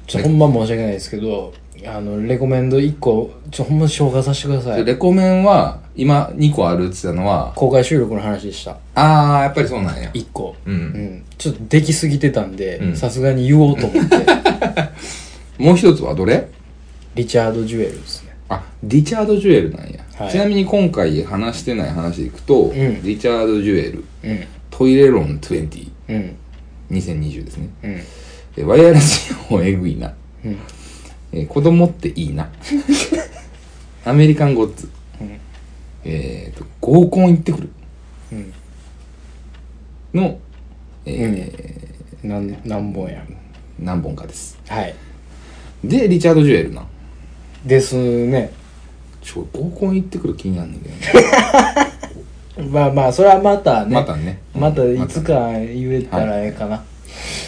[0.06, 1.52] ちょほんま申し訳ないですけど
[1.86, 4.84] あのレコメンド1個ちょほんま紹介させてください。
[4.84, 8.76] でレコメンは、今2個あるって言ってたのは、公開収録の話でした。
[8.94, 10.10] あー、やっぱりそうなんや。
[10.12, 10.54] 1個。
[10.66, 10.70] う。
[10.70, 10.78] うん。
[10.78, 12.96] んちょっとできすぎてたんでうん。
[12.96, 14.16] さすがに言おうと思って。
[15.58, 16.48] もう一つはどれ？
[17.14, 18.30] リチャード・ジュエルですね。
[18.48, 20.30] あリチャード・ジュエルなんや、はい。
[20.30, 23.02] ちなみに今回話してない話でいくと、ん。
[23.02, 24.40] リチャード・ジュエルうん。
[24.70, 27.44] トイレロン2020うん。
[27.44, 27.68] ですね。
[27.84, 28.00] うん。
[28.56, 30.12] えワイヤレスイヤホンえぐいな、
[30.44, 30.56] うん
[31.32, 32.50] え子供っていいな。
[34.04, 34.88] アメリカンゴッツ、
[35.20, 35.38] うん
[36.04, 37.68] えーと合コン行ってくる。
[38.32, 38.52] うん。
[40.14, 40.38] の、
[41.06, 41.88] え
[42.22, 42.60] なん。
[42.64, 43.34] 何本やー
[43.78, 44.58] 何本かです。
[44.68, 44.94] はい。
[45.84, 46.84] でリチャード・ジュエルな。
[47.64, 48.52] ですね。
[49.22, 51.04] ちょ合コン行ってくる気になんねんけどね。
[52.70, 53.94] まあまあそれはまたね。
[53.94, 54.40] またね。
[54.54, 56.82] またいつまか言えたらええかな、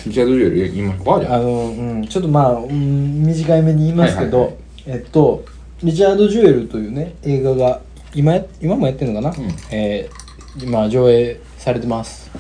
[0.07, 1.33] リチャード・ジュエル今バージョン？
[1.33, 5.45] あの、うん、ちょっとまあ、うん、短いめに言いますけど、はいはいえっと
[5.83, 7.81] リチャード・ジュエルというね映画が
[8.15, 9.49] 今や今もやってるのかな、ん。
[9.71, 10.23] えー
[10.63, 12.31] 今上映されてます。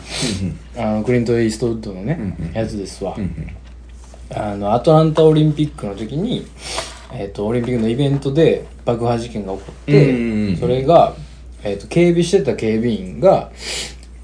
[0.42, 2.52] うんあのクリント・イーストウッドのね、うんうん。
[2.52, 4.36] やつですわ、うんうん。
[4.36, 6.46] あのアトランタオリンピックの時に、
[7.10, 10.56] えっとオリンピックのイベントで爆破事件が起こって、うんうんうん。
[10.58, 11.14] それが、
[11.62, 13.50] えっと警備してた警備員が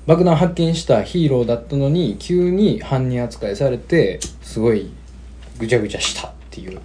[0.08, 4.90] 爆弾発見したヒーローだったのに急に犯人扱いされてすごい
[5.58, 6.80] ぐちゃぐちゃしたっていう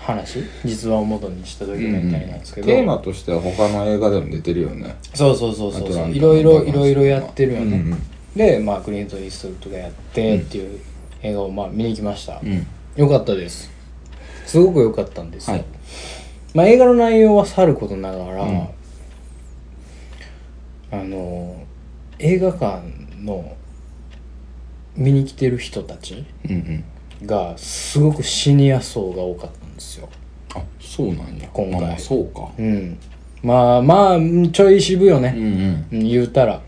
[0.00, 0.44] 話。
[0.64, 4.96] 実話を元にしたドキュメンタリーなんですけど、テーマとしては他の映画でも出てるよね。
[5.12, 8.02] そうそうそうそうアトランタのいろいろいろいろやってるよね、うんうん
[8.36, 10.78] でまあクリント・イーストウッドがやってっていう
[11.22, 12.64] 映画をまあ見に行きました、うん。
[12.94, 13.72] よかったです。
[14.46, 15.64] すごく良かったんですよ、はい。
[16.54, 18.68] まあ、映画の内容はさることながら、うん。
[20.92, 21.67] あの
[22.18, 22.82] 映画館
[23.22, 23.56] の
[24.96, 26.84] 見に来てる人たちうん
[27.20, 27.26] うん。
[27.26, 30.08] がすごくシニア層が多かったんですよ。
[30.54, 31.48] あそうなんや。
[31.52, 31.80] 今回。
[31.80, 32.50] まあまあそうか。
[32.58, 32.98] うん。
[33.42, 36.00] まあまあうんちょい渋よね、うんうん。
[36.00, 36.60] うん言うたら。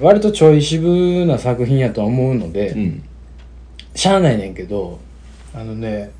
[0.00, 3.02] 割とちょい渋な作品やとは思うので、うん。
[3.94, 4.98] しゃあないねんけど
[5.54, 6.10] あのね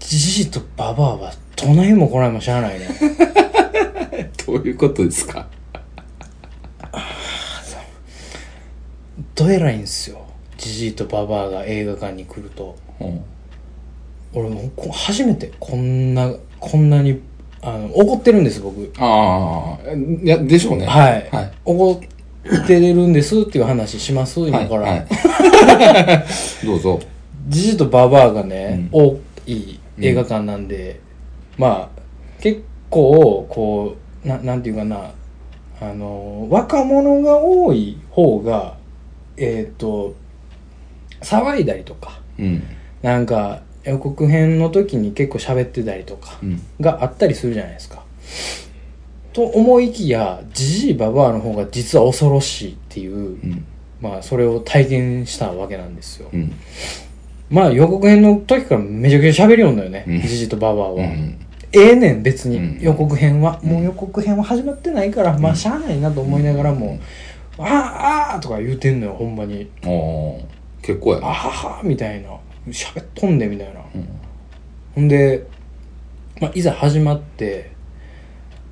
[0.00, 2.88] じじいとババアは隣もこないもしゃあないね
[4.48, 5.46] どういうことですか？
[9.34, 10.24] どえらいんすよ。
[10.56, 12.74] じじいとババアが映画館に来ると。
[12.98, 13.20] うん。
[14.32, 17.20] 俺もうこ初めてこんなこんなに
[17.60, 18.90] あの怒ってるんです僕。
[18.98, 20.86] ああいやでしょうね。
[20.86, 21.52] はい、はい。
[21.66, 22.00] 怒
[22.62, 25.06] ってれるんですっていう話します今から、はい。
[25.06, 26.24] は
[26.64, 26.98] いどうぞ。
[27.48, 31.00] じじいとババアがね、多い映画館なんで、
[31.58, 32.00] まあ
[32.40, 35.12] 結構こうななんていうかな
[35.80, 38.76] あの若者が多い方が
[39.36, 40.14] えっ、と
[41.20, 42.62] 騒いだりとかうん
[43.02, 48.02] なんか予告編の時に結構喋ってたりとかうんがあったりするじゃないですか。
[49.32, 53.64] と思いきやじじいババアの方が実は恐ろしいっていううん
[54.00, 56.28] まあそれを体験したわけなんですよ。
[56.32, 56.52] うん
[57.50, 60.20] まあ予告編の時からめちゃくちゃ喋りよんだよねうん。
[60.20, 60.94] ジジとババアは。
[60.96, 61.38] うん
[61.72, 62.78] ええねん別うん。
[62.78, 63.60] に予告編は。
[63.62, 66.98] もう予告編は始まってないから、まあしゃあないなと思いながらも、
[67.58, 69.68] あああーとか言うてんのよ、ほんまに。
[69.84, 70.44] ああ
[70.82, 72.30] 結構やあなははみたいな。
[72.68, 73.80] 喋っとんでみたいな。
[73.94, 74.08] うん。
[74.94, 75.46] ほんで、
[76.40, 77.72] まあ、いざ始まって、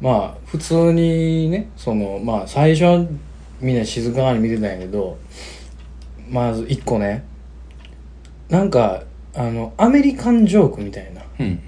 [0.01, 3.07] まあ、普通にね、その、まあ、最初は
[3.61, 5.17] みんな静かに見てたんやけど、
[6.29, 7.25] まず一個ね、
[8.49, 9.03] なんか、
[9.35, 11.61] あの、アメリカンジョークみたいな、うん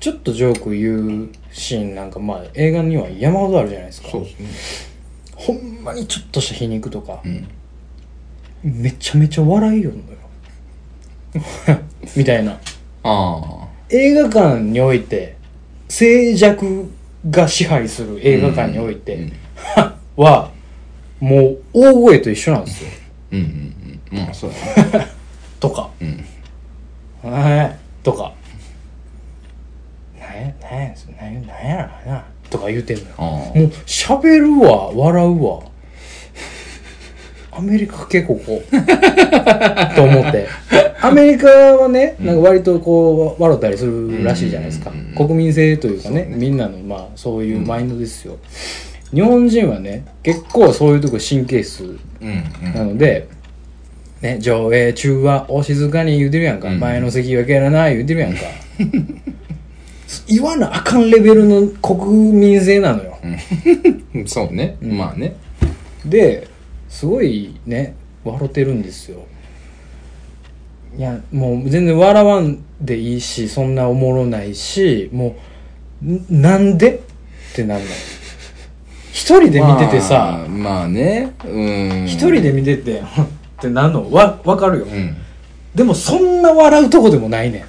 [0.00, 4.08] ちょっとジョーク言うシーンなんか、まあ、映画には山ほどあるじゃないですか。
[4.08, 4.48] そうですね。
[5.36, 7.20] ほんまにちょっとした皮肉とか。
[7.22, 7.46] う、ん。
[8.64, 11.80] めちゃめちゃ笑いよんのよ。
[12.16, 12.58] みたいな。
[13.02, 15.36] あ映画館において
[15.88, 16.90] 静寂
[17.28, 19.32] が支配する映画館において、うん
[20.16, 20.50] は
[21.18, 22.90] もう大声と一緒なんですよ。
[23.32, 24.24] うんうんうん。
[24.24, 25.06] まあそうやな
[25.60, 25.90] とか。
[26.00, 26.24] うん
[27.22, 28.32] 「はい」とか
[30.70, 33.08] 「なんやなんやなんやなんやろな」とか言うてんのよ。
[33.18, 33.56] あもう
[33.86, 35.60] 喋るわ笑うわ。
[37.52, 40.46] アメリカ系ここ と思って。
[41.02, 44.90] アメリカはねなんか割とこう笑ったりするらしいじゃないですか。
[44.90, 44.98] うん。
[44.98, 48.38] うんうん国民性というかねみんなのまあそういうマインドですよ、
[49.12, 51.98] 日本人はね結構そういうとこ神経質
[52.74, 53.28] なので、
[54.22, 56.80] ね、上映中はお静かに言うてるやんか、うん。
[56.80, 58.38] 前の席分けやらな言うてるやんか
[60.26, 63.18] 言わなあかんレベルの国民性なのよ。
[64.14, 64.26] うん。
[64.26, 64.76] そうね。
[64.80, 64.98] うん。
[64.98, 65.36] まあね。
[66.04, 66.48] で
[66.88, 67.94] すごいね
[68.24, 69.20] 笑ってるんですよ。
[70.96, 75.36] いやもう全然笑わんでいいしそんなおもろないしも
[76.04, 77.84] うんなんでってなんの
[79.12, 80.44] 一人で見ててさ。
[80.48, 81.32] まあまあね。
[81.44, 82.04] うん。
[82.06, 83.02] 一、人で見ててっ
[83.60, 85.16] てなんのわわかるよ、うん。
[85.74, 87.64] でもそんな笑うとこでもないね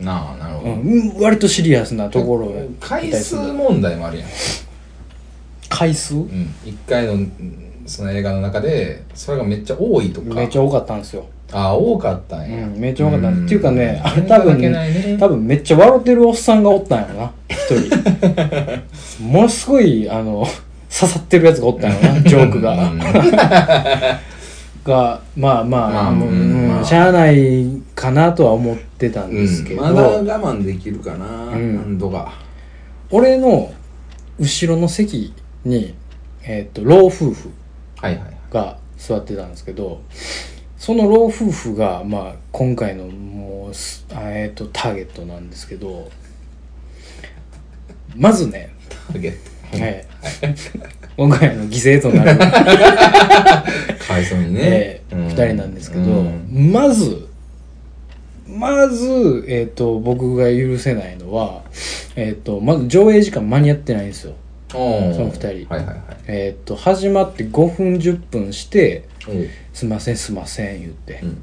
[0.00, 0.35] なあなるほん、ど
[0.74, 4.28] うん、割とシリアスなところ回数問題もあるやん。
[5.68, 6.14] 回数？
[6.14, 6.54] うん。
[6.64, 10.34] 一回のうんその映画の中でそれがめっちゃ多いとか。
[10.34, 11.26] めっちゃ多かったんですよ。
[11.52, 13.42] ああ多かったんうやん、めっちゃ多かったんです。
[13.42, 13.46] ん。
[13.46, 15.16] っていうかねあれ多分ね。
[15.20, 17.56] 多分めっちゃ笑ってるおっさんがおったんやろな一
[19.18, 19.22] 人。
[19.24, 20.46] ものすごいあの
[20.90, 22.90] 刺さってるやつがおったんやろなジョークが。
[22.90, 23.00] うん
[24.86, 26.84] がまあまあ、まあもううんうんまあ。
[26.84, 31.76] しゃあないかなとは思ってたんですけど、まだ我慢できるかな、ん。
[31.76, 32.32] 何度か。
[33.10, 33.72] 俺の
[34.38, 35.32] 後ろの席
[35.64, 35.94] に、
[36.42, 37.50] えっと老夫婦
[37.96, 40.00] はいはいが座ってたんですけど
[40.78, 43.72] その老夫婦が、まあ、今回のもう
[44.14, 46.08] えっとターゲットなんですけど
[48.14, 49.56] まずね、ターゲット。
[49.78, 50.06] はい、
[51.16, 54.60] 今回の犠牲となる、かわいそうにね。
[54.62, 55.24] え、ーうん。
[55.28, 56.72] 二人なんですけど、うん。
[56.72, 57.26] まず
[58.46, 61.62] まず、えっと僕が許せないのは、
[62.16, 64.34] えっとまず上映時間間に合ってないんですよ。
[64.70, 65.46] その二人。
[65.46, 65.98] はいはいはい。
[66.28, 71.38] えっと始まって5分10分しておう「すいませんすいません」言ってうん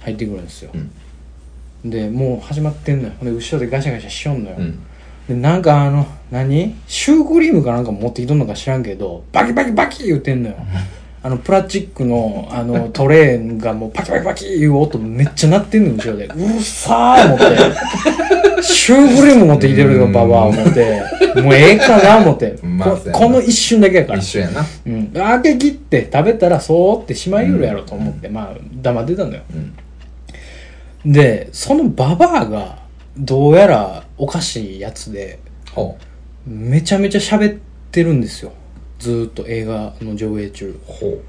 [0.00, 0.70] 入ってくるんですよ。
[0.74, 1.90] う、ん。
[1.90, 3.14] でもう始まってんのよ。
[3.22, 4.78] で後ろでガシャガシャしよんのよ、うん
[5.28, 6.76] でなんかあの何？
[6.86, 10.56] シュークリームかなんか持ってきとんのか知らんけどバキバキバキ言うてんのよ。
[11.22, 16.26] あのプラスチックのあのトレーがもうパキパキパキいう音めっちゃ鳴ってんの後ろで。
[16.26, 18.62] うるさー思って。
[18.62, 21.02] シュークリーム持ってきてるよババア思って。
[21.42, 24.20] もうええかな思って、まあここの一瞬だけやから。
[24.20, 24.64] 一緒やな。
[24.86, 29.40] うん、開け切って食べたらそうってしまいよるやろと思って、まあ黙ってたのよ。
[31.04, 31.12] うん。
[31.12, 32.85] でそのババアが
[33.18, 35.38] どうやらおかしいやつで
[35.72, 35.98] ほ
[36.46, 38.52] めちゃめちゃ喋ってるんですよ。
[38.98, 40.68] ずーっと映画の上映中。
[40.68, 40.80] う。
[40.86, 41.22] ほ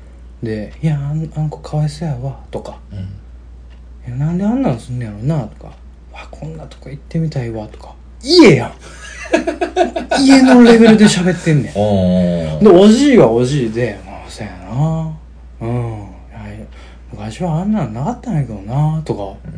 [0.43, 2.77] で「いやあんあんこかわいそうやわ」とか。
[2.91, 3.01] ううん
[4.07, 5.73] 「いやなんであんなんすんねやろな」とか
[6.13, 7.95] 「わこんなとこ行ってみたいわ」とか。
[8.23, 8.71] 家やん。
[10.21, 11.71] 家のレベルで喋ってんねん。
[11.75, 12.63] おー。
[12.63, 15.17] で、おじいはおじいで、まあ、そうやな。
[15.61, 15.69] うん。
[15.69, 16.59] いやい。
[16.59, 16.65] や
[17.11, 19.51] 昔はあんなんなかったんやけどな、とか。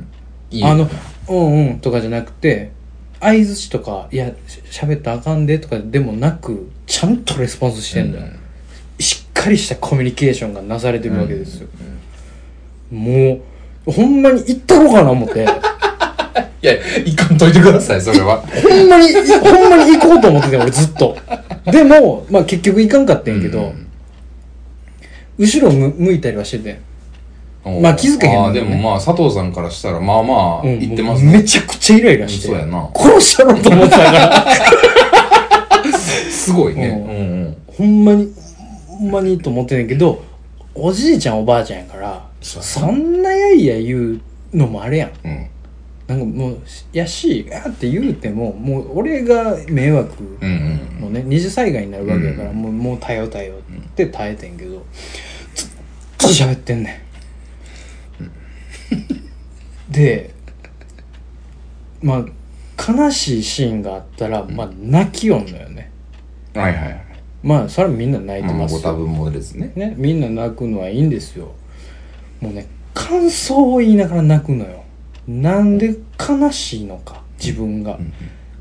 [0.52, 0.90] いいあの、
[1.30, 2.72] うんうんとかじゃなくて、
[3.20, 8.28] 相づちとか、いや、し喋ったらあかんでとかでもなく、ちゃんとレスポンスしてんだよ。
[9.00, 11.68] しっかりしたコミュニケーションがなされてるわけですよ。
[12.92, 13.42] も
[13.86, 15.46] う、ほんまに行ったろうかな思って。
[16.62, 16.74] いや
[17.06, 21.16] 行かんといてくださいそれはほんまに、ほんまに行こうと思ってて、俺ずっと。
[21.66, 23.86] でも、まあ結局行かんかったんやけど、うん
[25.40, 26.82] 後ろむ向いたりはしてて。
[27.66, 30.80] まあ気づけへんのあーねでもまあ佐藤さんからしたらまあまあうん。
[30.80, 32.48] 言ってますもうめちゃくちゃイライラして。
[32.48, 32.90] そうやな。
[32.96, 34.46] 殺したろうと思ってたから。
[36.32, 36.88] すごいね。
[36.88, 36.94] うん。
[36.94, 37.58] うんうん。
[37.68, 38.34] ほんまに、
[38.88, 40.24] ほんまにと思ってんねんけど、
[40.74, 44.22] おじいちゃんおばあちゃんやからそんなやいや言う
[44.54, 45.12] のもあれやん。
[45.26, 45.46] うん。
[46.08, 46.58] なんかもう
[46.92, 52.56] やしあって言うてももう俺が迷惑うんうんのね二次災害になるわけやから、うん。
[52.56, 54.84] もうもう耐えよう耐えようって耐えてんけど
[55.54, 55.70] ずっ
[56.18, 57.09] と喋ってんねん
[59.90, 60.34] で
[62.02, 65.92] まあ悲しいシーンがあったらまあ泣きよんのよね。
[66.54, 67.06] はいはいはい。
[67.44, 69.72] まあそれはみんな泣いてますよ、ご多分もですね。
[69.76, 71.54] ね、みんな泣くのはいいんですよ。
[72.42, 74.84] もうね感想を言いながら泣くのよ。
[75.28, 78.14] なんで悲しいのか自分が、ん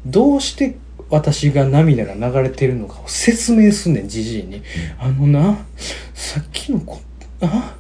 [0.05, 0.77] どうして
[1.11, 4.63] 私が涙が流れてるのかを説明すんねんじじいに、
[4.99, 5.59] あのな
[6.15, 7.01] さっきのこ
[7.41, 7.75] あ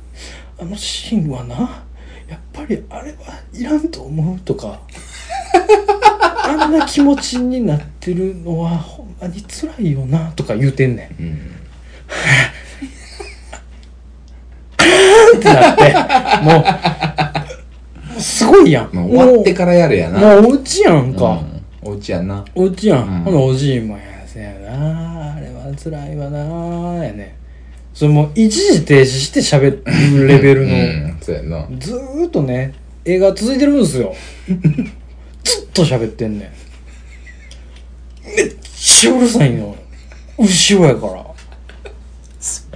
[0.58, 1.84] あのシーンはな
[2.28, 3.16] やっぱりあれは
[3.52, 4.80] いらんと思うとか
[6.44, 11.38] あんな気持ちになってるのはほんまに辛いよなとか言うてんねんうん
[15.36, 18.90] ってなって、もう、もうすごいやん。
[18.92, 21.40] まあ終わってからやれやなもう、もうお家やんか。
[21.52, 22.98] うんお家やんなお家やん。
[23.00, 25.34] うんほな、おじいもやせやな。
[25.34, 27.04] あれは辛いわな。
[27.04, 27.36] やね。
[27.94, 29.82] それもう一時停止して喋
[30.16, 30.97] るレベルの、うん
[31.28, 32.72] そうやなずーっとね、
[33.04, 34.14] 映画続いてるんですよ。
[35.44, 36.50] ずっと喋ってんね
[38.24, 38.34] ん。
[38.34, 39.76] めっちゃうるさいの。
[40.38, 41.12] 後ろやから。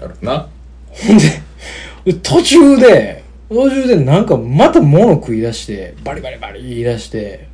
[0.03, 0.49] やろな
[0.91, 7.49] ほんで、途中で、途中でなんかまた物食い出して、バリバリバリ言い出して、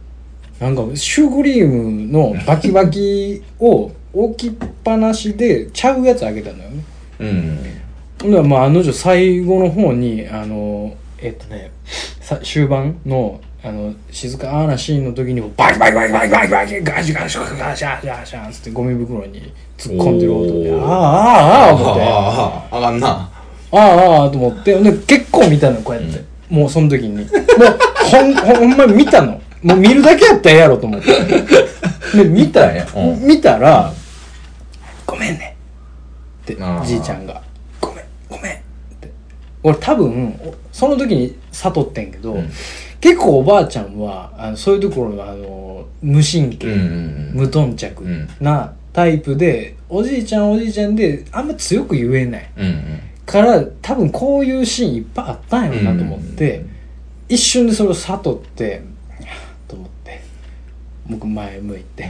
[0.58, 6.82] なんかシュークリームのバキバキを置きっぱなしでちゃうやつあげたのよね。
[7.20, 7.77] うん
[8.20, 11.70] ほんで、まあ、案の定最後の方に、あの、えっとね、
[12.20, 22.02] さ終盤の、あの、静かなシーンの時にも、バキバキバキバキバキバキガシガシガシャシャシャンつってゴミ袋に突っ込んでる音で、ああ、ああ、ああ、思って。
[22.02, 23.08] ああああかんな
[23.70, 23.80] ああ
[24.22, 27.28] ああと思ってで結構見たのこうやって、もうその時にもう
[28.10, 31.06] ほんほんまに見たのもう見るだけやったらええやろと思って
[32.16, 33.92] で見たやうん見たら
[35.06, 35.56] 「ごめんね」
[36.44, 37.47] ってじいちゃんが「ごめんごめん」って
[39.62, 42.50] 俺多分おその時に悟ってんけど、うん。
[43.00, 48.28] 結構おばあちゃんはあのそういうところがあの無神経、うんうん無頓着うん。
[48.40, 52.50] なタイプでおじいちゃんおじいちゃんであんま強く言えない。
[52.56, 53.00] うんうん。
[53.26, 56.70] から多分こういうシーンいっぱいあったんやろなと思って、うん
[57.28, 58.82] 一瞬でそれを悟って
[59.68, 60.22] と思って
[61.06, 62.08] 僕前向いて、っ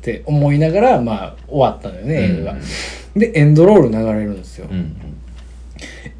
[0.00, 2.54] て思いながらまあ終わったのよね映画。
[2.54, 2.60] が、
[3.16, 4.96] でエンドロール流れるんですよ、うん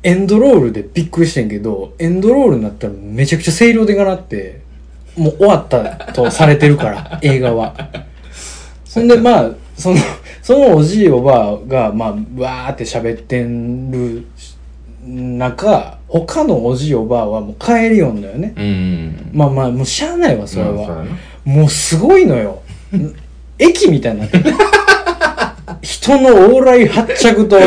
[0.05, 4.61] エンドロールでびっくりしてんけどエンドロールになったらめちゃくちゃ声量でかなって
[5.17, 7.75] もう終わったとされてるから 映画は。
[8.85, 9.97] そんでまあその
[10.43, 14.27] そのおじいおばあがまあわーって喋ってる
[15.07, 18.55] 中他のおじいおばあはもう帰りよんのよね。
[18.57, 21.05] うんうんまあまあもうしゃあないわそれは、
[21.45, 22.61] もうすごいのよ。
[23.59, 24.53] 駅みたいになってる
[25.83, 27.59] 人の往来発着と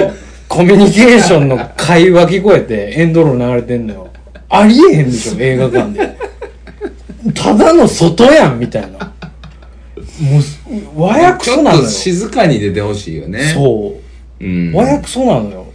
[0.47, 4.09] コミュニケーションの会話聞こえてエンドロール流れてんのよ。
[4.49, 6.17] ありえへんでしょ映画館で。
[7.33, 8.99] ただの外やんみたいな。
[8.99, 10.39] も
[10.95, 11.87] う和訳そなのよ。
[11.87, 13.39] 静かに出てほしいよね。
[13.53, 13.99] そ
[14.39, 14.43] う。
[14.45, 14.73] うん。
[14.73, 15.65] 和訳そなのよ。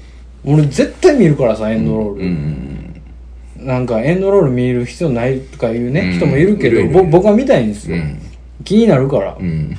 [0.45, 2.77] 俺絶対見るからさエンドロール、うん
[3.57, 6.17] なんかエンドロール見る必要ないとかいうね、うん。
[6.17, 8.19] 人もいるけど僕は見たいんですよ、うん。
[8.65, 9.37] 気になるから。
[9.39, 9.77] う、ん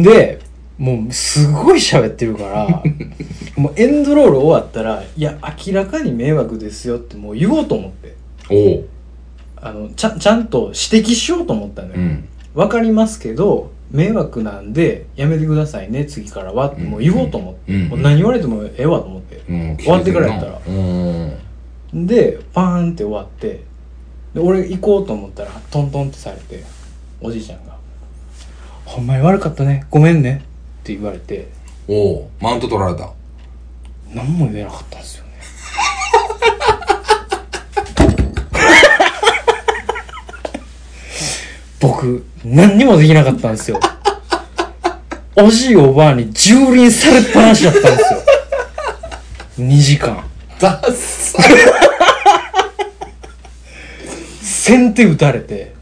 [0.00, 0.02] ん。
[0.02, 0.38] で
[0.78, 2.82] もうすごい喋ってるから
[3.56, 8.14] もうエンドロール終わったらいや明らかに迷惑ですよってもう言おうと思って。
[8.50, 8.84] おう。
[9.56, 12.24] あのちゃちゃんと指摘しようと思ったのよ、うん。
[12.54, 17.88] わかりますけど迷惑なんでやめてくださいね次からはってもう言おうと思って、うん。
[17.88, 20.60] もう何言われてもええわと思って、うん終わってからやったら。
[20.66, 20.70] う
[21.96, 22.06] ん。
[22.06, 23.62] でパーンって終わって。
[24.34, 26.64] で俺行こうと思ったらトントンってされて
[27.20, 27.76] おじいちゃんが
[28.84, 29.86] 「ほんまに悪かったね。
[29.90, 30.42] ごめんね」
[30.84, 31.48] って言われて。
[31.88, 33.10] おうマウント取られた。
[34.12, 35.30] 何も言えなかったんですよね。
[41.80, 43.80] 僕何にもできなかったんですよ。
[45.36, 48.20] おじいおばあに蹂躙されっぱなしだったんですよ。
[49.60, 50.22] 2時間。
[50.60, 51.42] ダッサ。
[54.42, 55.54] 先手打たれて。
[55.54, 55.74] で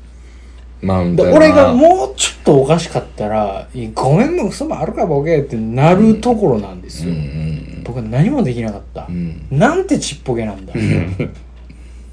[0.80, 7.82] マウント俺がもうちょっとおかしかったら「いやごめんも嘘もあるかボケ」ってなるところなんですうんよ、うん。
[7.84, 9.46] 僕は何もできなかった、うん。
[9.50, 10.72] なんてちっぽけなんだ。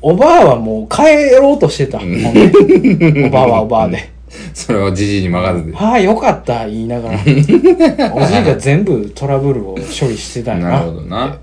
[0.01, 2.11] おばあはもう帰ろうとしてた、ほん。
[2.13, 4.11] でおばあはおばあで。
[4.53, 5.77] それはじじいに任せて。
[5.77, 7.19] ああよかった言いながら。
[8.13, 10.71] おじいが全部トラブルを処理してたんやな。
[10.71, 11.27] なるほどな。
[11.33, 11.37] っ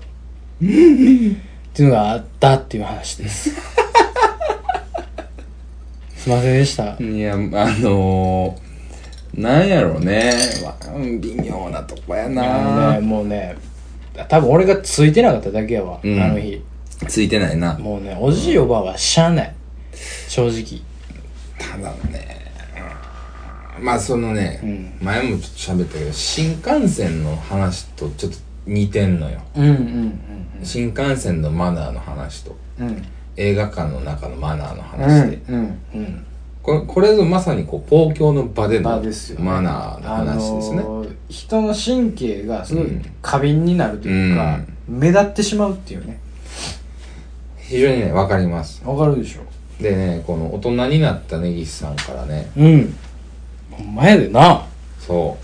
[0.59, 3.51] ていうのがあったっていう話です。
[6.15, 6.95] すいませんでした。
[6.99, 8.66] いやあのー、
[9.37, 10.33] なんやろうね。
[10.63, 12.93] わうん微妙なとこやな。
[12.93, 13.55] ねもうね
[14.27, 16.19] 多分俺がついてなかっただけやわ、うん。
[16.19, 16.61] あの日。
[17.07, 17.77] ついてないな。
[17.77, 19.55] もうねおじいおばあはしゃあない。
[20.27, 20.81] 正直。
[21.59, 22.51] ただね
[23.77, 24.97] うんまあそのね、うん。
[24.99, 29.39] 前もちょっと喋ったけど新幹線の話とちょっと似てんのよ。
[29.55, 30.19] うんうん
[30.63, 32.87] 新幹線のマナーの話とうん。
[32.87, 33.05] うん
[33.39, 36.25] 映画館の中のマナーのうん話で、うんうん
[36.67, 39.45] これこれぞまさにこう公共の場での場ですよね。
[39.45, 43.05] マナーの話ですね、あのー人の神経がすごいうん。
[43.21, 46.19] 過敏になるというか、目立ってしまうっていうね。
[47.57, 48.81] 非常にね分かります。
[48.85, 49.41] わかるでしょ。
[49.81, 52.51] でねこの大人になった根岸さんからね。
[52.57, 52.97] うん。
[53.71, 54.65] ほんまやでな。
[54.99, 55.37] そ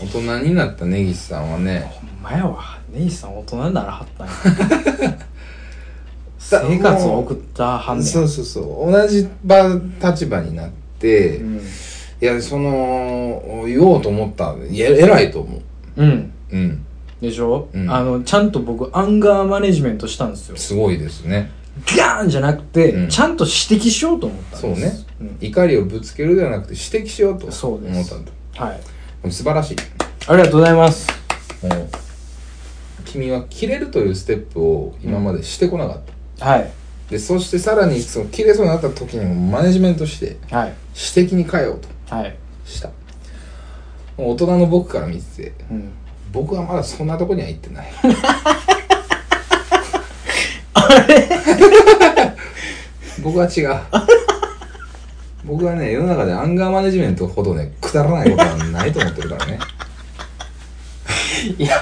[0.00, 0.04] う。
[0.04, 1.80] 大人になった根岸さんはね。
[1.80, 2.82] ほんまやわ。
[2.92, 4.32] ネイさん大人にならはったんや
[6.60, 8.92] 生活を送ったはんねんそうそうそう。
[8.92, 11.56] 同じ場立場になって、うん。
[11.56, 11.60] い
[12.24, 14.54] やその言おうと思った。
[14.68, 15.60] いや偉いと思う。
[15.96, 16.32] うん。
[16.52, 16.86] うん。
[17.20, 17.90] でしょ、うん。
[17.90, 20.56] あのちゃんと僕アンガーマネジメントしたんですよ。
[20.56, 21.50] すごいですね。
[21.96, 23.08] ガーンじゃなくて、うん。
[23.08, 28.32] ちゃんと指摘しようと思ったんそうですね、怒りをぶつけるではなくて指摘しようと思ったんだ。
[28.60, 28.80] うん、はい
[29.30, 29.76] 素晴らしい。
[30.26, 31.08] ありがとうございます。
[33.04, 36.11] 君は切れるというステップを今までしてこなかった、
[36.42, 36.70] はい。
[37.10, 40.74] でそしてさらにその切れそうになった時にもマネジメントしてはい。
[41.16, 41.78] 指摘に変えよう
[42.08, 42.36] とはい。
[42.64, 42.88] した。
[44.16, 45.92] もう大人の僕から見ててうん。
[46.32, 47.92] 僕はまだそんなとこには行ってない。
[53.22, 53.80] 僕は違う。
[55.44, 59.58] 僕はね世の中でアンガーマネジメントほどねくだらないことはないと思ってるからね。
[61.58, 61.76] いや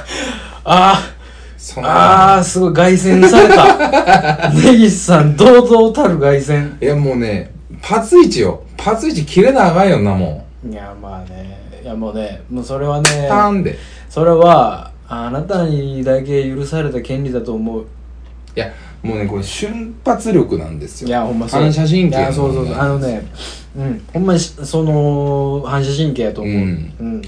[0.65, 1.13] あ
[1.61, 4.51] そんーなあーすごい凱旋された。
[4.57, 6.83] 根岸さん堂々たる凱旋。
[6.83, 7.53] いやもうね
[7.83, 8.63] パツイチよ。
[8.79, 11.61] パツイチ切れなあかんよんなもいやまあね。
[11.83, 13.79] いやもうねもうそれはんねパーンで。
[14.09, 17.85] それはあなたにだけ許された権利だと思う。
[18.57, 21.09] いやもうねこれ瞬発力なんですよ。
[21.09, 21.61] いやほんまそう。
[21.61, 22.75] 反射神経いやそうそうそう。
[22.79, 23.27] あのね
[23.77, 24.03] うん。
[24.15, 26.55] ほんまにしその反射神経やと思う。
[26.55, 26.93] うん。
[27.01, 27.23] うん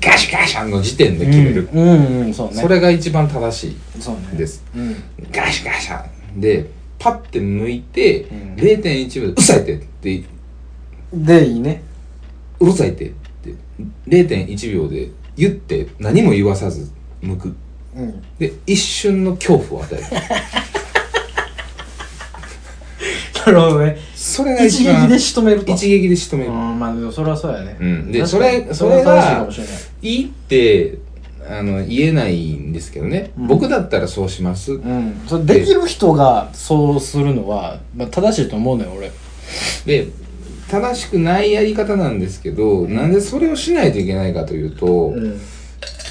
[0.00, 2.54] ガシャガシャの時点で決める、うんうん、うん、そうね。
[2.54, 4.64] それが一番正しいです。
[4.74, 4.96] うん。
[5.32, 6.04] ガシャガシャ
[6.36, 8.54] でパッて抜いて、うん。
[8.54, 10.24] 0.1秒で「うるさいって」って。
[11.12, 11.82] でいいね
[12.60, 13.54] 「うるさいって」って。
[14.06, 16.90] 0.1秒で言って何も言わさず
[17.20, 17.56] 向く。
[17.96, 18.22] うん。
[18.38, 20.04] で一瞬の恐怖を与える。
[23.46, 23.96] なるほどね
[24.28, 25.72] それが一一番撃で仕留めると。
[25.72, 27.76] 一撃で仕留めうる、んまあでもそれはそうやね。
[27.80, 28.12] うん。
[28.12, 29.48] でそれそれが
[30.02, 30.26] いい。
[30.26, 30.98] って
[31.48, 33.46] あの言えないんですけどね、うん。
[33.46, 35.22] 僕だったらそうします、うん。
[35.26, 39.10] それできる人がそうするのは、まあ、正しいと思うのよ俺。
[39.86, 40.08] で
[40.70, 45.40] 正しくないやり方なんですけど、なんでそれをしないといけないかというと、ん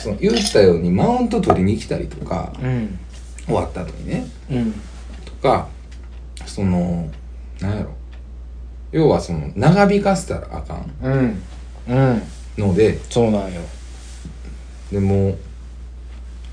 [0.02, 2.98] その言ったようにマウント取りに来たりとかうん。
[3.46, 4.26] 終わった後にね。
[4.50, 4.74] うん。
[5.24, 5.68] とか
[6.48, 7.08] その
[7.62, 7.92] なんやろ
[8.92, 11.42] 要はその長引かせたらあかんうん。
[11.90, 12.22] うん。
[12.58, 13.62] のでそうなんよ。
[14.92, 15.38] でも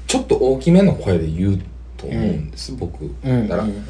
[0.06, 1.62] ちょっと大きめの声で言う
[1.96, 3.48] と思うんです、僕うん。
[3.48, 3.84] だから、うん。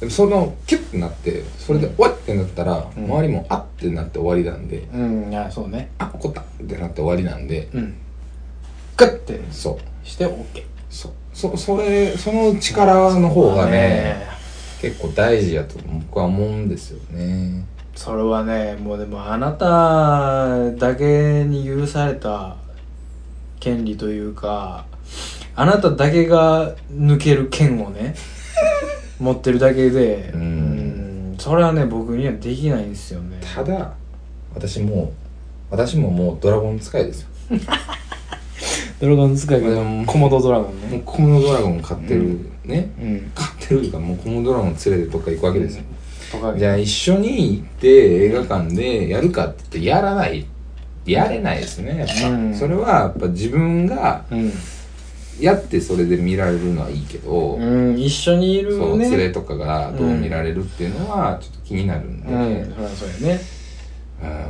[0.00, 3.04] でもそのキュッてなってそれで「おい!」ってなったら、うん。
[3.04, 7.94] 周りも「あっ!」てなって終わりなんでうん、うん、いやそうね「あ怒った!」ってなって終わりなんでうん。
[8.96, 10.06] グッてそう。
[10.06, 11.12] して OK そう。
[11.32, 14.31] そそれその力の方がね
[14.82, 17.64] 結構大事やと僕は思うんですよね。
[17.94, 22.56] それはねもうでもあなただけに許された
[23.60, 24.86] 権利というか
[25.54, 28.16] あなただけが抜ける剣をね
[29.20, 30.40] 持ってるだけでうん。
[30.40, 30.92] うん
[31.38, 33.40] それはね僕にはできないんですよね。
[33.54, 33.94] ただ
[34.54, 35.12] 私も
[35.70, 37.28] 私ももうドラゴン使いですよ。
[39.00, 41.02] ドラゴン使いでもコモドドラゴンね。
[41.04, 42.90] コモドドラゴン飼ってる、ね。
[43.00, 43.32] うん。
[43.34, 45.84] 飼ってるとかもうコモドドラゴン連れてどっか行くわけですよ、
[46.32, 47.88] とかじゃあ一緒に行って
[48.26, 50.46] 映画館でやるかって言ってやらない。
[51.04, 52.54] やれないですねやっぱ、うん。
[52.54, 54.52] それはやっぱ自分がうん、
[55.40, 63.40] やってそれで見られるのはいいけど、うん、一緒にいるそう連れねとかがどう見られるっていうのはちょっと気になるんで、うんそりゃそうやね。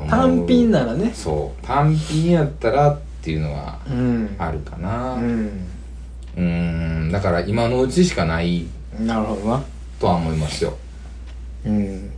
[0.04, 1.10] うん単品ならね。
[1.14, 1.66] そう。
[1.66, 4.36] 単品やったらっていうのはうん。
[4.38, 5.14] あるかな。
[5.14, 5.66] うん
[6.36, 8.64] うんんだから今のうちしかない。
[8.98, 9.62] なるほどな。
[10.00, 10.76] とは思いますよ。
[11.66, 12.10] うん。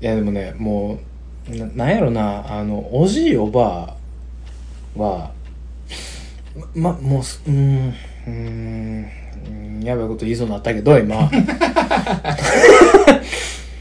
[0.00, 0.98] いやでもねも
[1.48, 2.44] ななんやろな。
[2.58, 3.96] あのおじいおば
[4.96, 5.30] あは
[6.74, 9.06] ままもうすうーんうーん
[9.46, 11.28] うんやばいこと言いそうになったけど今。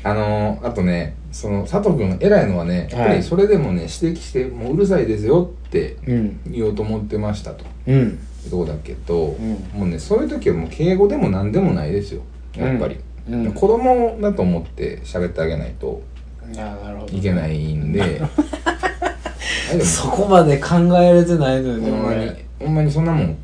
[0.01, 6.39] あのーあとねその佐藤君偉いのはね、やっぱりそれでもね指摘してもううるさいですよってうん。
[6.47, 7.65] 言おうと思ってましたと。
[7.88, 9.79] うんどうだけど、ん。
[9.79, 12.21] もうねそういう時はもう敬語でも何でもないですよ。
[12.55, 12.97] やっぱり、
[13.29, 13.45] うん。
[13.45, 16.01] うん子供だと思って喋ってあげないと
[17.11, 18.21] いけないんで。
[19.83, 22.25] そこまで考えれてないのよねほんまに。
[22.25, 22.45] 俺。
[22.59, 23.37] ほんまにそんなもん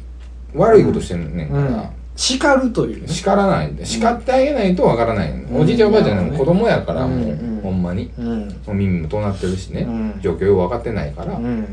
[0.55, 1.83] 悪いことしてんねんから、うん。
[2.15, 3.07] 叱るというね。
[3.07, 3.85] 叱らないで。
[3.85, 7.29] 叱ってあげないとわからないの、おじいちゃんおばあちゃんうんの子供やからもう、うん。
[7.29, 8.11] うんほんまに。
[8.17, 8.47] うん。
[8.47, 10.13] もう耳もとなってるしね、うん。
[10.21, 11.67] 状況よく分かってないから、うん。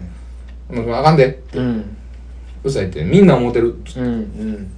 [0.71, 1.97] もうあかんでうん
[2.63, 3.75] うるさいってみんな思ってる。
[3.97, 4.71] うんうん。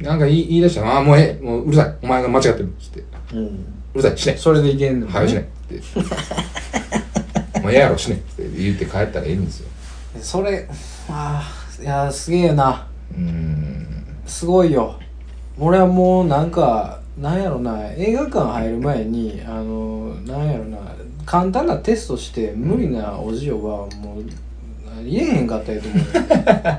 [0.00, 1.94] なんか言い言い出したら「ああもうええもううるさい。
[2.02, 3.44] お前が間違ってる」っつって「うん。
[3.46, 3.48] う
[3.94, 4.36] るさいしね。
[4.36, 5.76] それでいけんのはよしね」って
[7.60, 9.68] 「もうええやろしね」って言って帰ったらいいんですよ。
[10.20, 10.68] それ
[11.08, 11.42] あ
[11.78, 12.86] あいやすげえな。
[13.16, 13.86] うーん。
[14.26, 14.96] すごいよ。
[15.58, 20.78] 俺はもうなんかなんやろな映画館入る前にあのなんやろな
[21.26, 24.24] 簡単なテストして無理なおじおばはもう
[25.04, 26.78] 言えへんかったらええと思うよ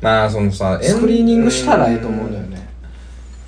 [0.00, 2.68] まあそのさスクリーニングしたらええと思うんだよね。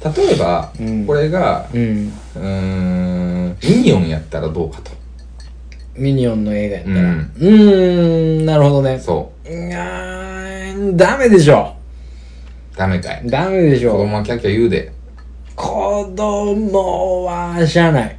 [0.03, 1.05] 例えば、うん。
[1.07, 2.07] これがうん。
[2.39, 4.91] んミニオンやったらどうかと。
[5.95, 6.97] ミニオンの映画やったら。
[7.01, 8.99] ううんーんなるほどね。
[8.99, 9.49] そう。
[9.49, 11.75] いやーダメでしょ。
[12.77, 13.23] ダメかい。
[13.27, 14.91] ダメでし子ょ供はキャッキャ言うで。
[15.55, 18.17] 子供はしゃあない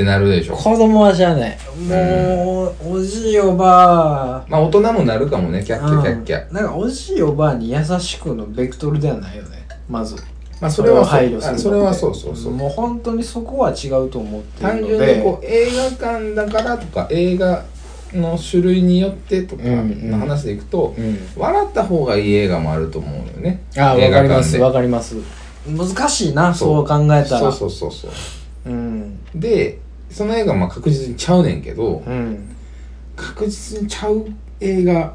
[0.00, 0.56] ってなるでしょ。
[0.56, 1.58] 子供はしゃあない。
[1.88, 4.44] もう、おじいおばあ。
[4.48, 6.48] まあ大人もなるかもねキャッキャキャッキャ。
[6.48, 10.16] うんなんかおじいおばあに優しくのベクトルではないよねまず。
[10.60, 12.52] まあそれは配慮するあそれはそうそうそう。
[12.52, 15.06] もう本当にそこは違うと思って単るので。
[15.06, 17.64] 純にこう映画館だからとか映画
[18.12, 21.18] の種類によってとかの話でいくと、うん。
[21.36, 23.62] 笑った方がいい映画もあると思うよね。
[23.76, 24.62] あわ映画館かりますで。
[24.62, 25.16] わかります。
[25.66, 27.24] 難しいなそう考えたら。
[27.26, 28.10] そうそうそうそう。
[28.66, 29.18] うん。
[29.34, 29.78] で
[30.10, 32.56] その映画はまあ確実にちゃうねんけどうん。
[33.16, 34.26] 確実にちゃう
[34.60, 35.14] 映画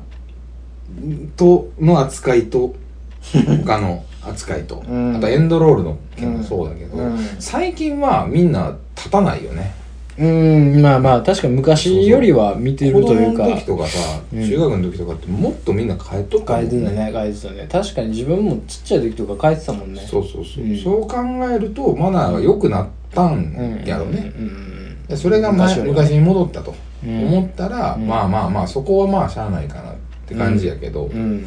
[1.35, 2.75] との扱いと
[3.65, 5.15] 他の扱いと、うん。
[5.15, 7.17] あとエンドロールの件もそうだけど、うん。
[7.39, 9.73] 最近はみんな立たないよね。
[10.17, 10.81] うん。
[10.81, 13.43] まあまあ確かに昔よりは見てるというか。
[13.43, 14.47] 子供の時とかさ、うん。
[14.47, 17.67] 中学の時とかってもっとみんな帰っとったもん書いてたね書いてたね。
[17.71, 20.01] 確かに自分もちっちゃい時とか書いてたもんね。
[20.09, 21.17] そうそうそう、うんそう考
[21.51, 24.43] えるとマナーが良くなったんやろね、うん。
[24.43, 24.74] うん
[25.07, 26.75] でそれが前昔昔に戻ったと
[27.05, 27.25] うん。
[27.27, 28.07] 思ったら、うん。
[28.07, 29.95] まあまあまあそこはまあしゃあないかなっ
[30.25, 31.19] て感じやけど、うん。
[31.19, 31.45] うん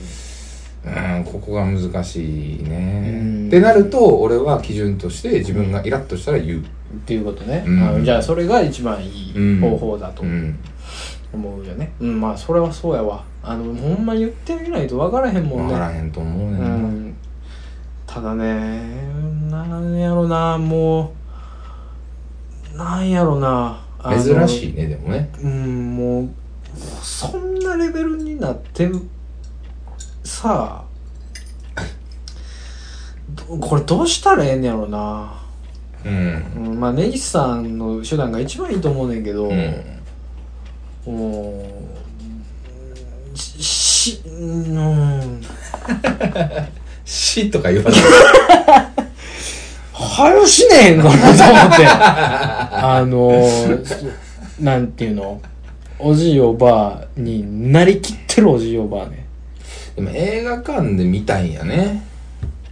[0.84, 3.46] うん、ここが難しいね、うん。
[3.48, 6.64] ってなると俺は基準として自分がイラッとしたら言う、っ
[7.04, 8.04] ていうことね、うん。
[8.04, 9.58] じゃあそれが一番いうん。
[9.58, 10.58] い方法だとうん、
[11.34, 11.92] 思うよね。
[12.00, 13.24] うん、まあそれはそうやわ。
[13.42, 15.64] あのほんまに言ってみないと分からへんもんね。
[15.64, 17.14] 分からへんと思うねんうな、ん。
[18.06, 19.02] ただね
[19.50, 21.10] なんやろなもう
[22.74, 23.84] なんやろな。
[24.02, 25.30] 珍しいねでもね。
[25.42, 26.28] うんもう
[27.02, 29.00] そんなレベルになってる
[30.22, 30.88] さあ
[33.30, 35.32] どこれどうしたらええんやろな、
[36.04, 36.52] うん。
[36.56, 39.84] うん、まあ根岸さんの手段が一番いいと思うねんけど、うん。
[41.06, 41.64] も
[43.34, 45.40] うししうん。
[47.04, 48.87] 死 とか言わない
[50.18, 51.86] はよしねえんかなと思って。
[51.86, 53.30] あの
[54.60, 55.40] なんていうの？
[56.00, 59.26] おじいおばあになりきってるおじいおばあね。
[59.94, 62.04] でも映画館で見たいんやね。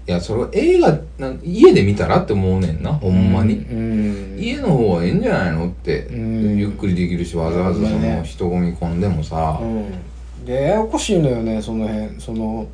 [0.08, 2.92] いやそれ映画なん家で見たらって思うねんな。
[2.92, 6.56] ほんまに、うん家の方がええんじゃないのって、うん。
[6.56, 10.44] ゆっくりできるしわざわざその人混み込んでもさ、うん。
[10.44, 12.20] でややこしいのよねその辺。
[12.20, 12.66] その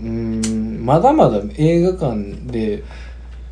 [0.00, 2.16] うんまだまだ映画館
[2.50, 2.82] で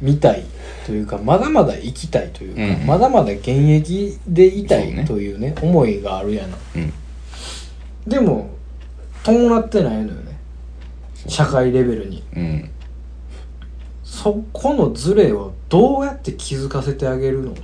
[0.00, 0.44] 見たい
[0.86, 2.86] というかまだまだ行きたいというか、うん。
[2.86, 6.56] まだまだ現役でいたいというね思いがあるやな。
[6.76, 6.92] うん。
[8.06, 8.50] でも
[9.22, 10.38] 伴ってないのよね。
[11.26, 12.22] 社会レベルに。
[12.36, 12.70] うん。
[14.02, 17.54] そこのズレをどうやって気づかせてあげるの？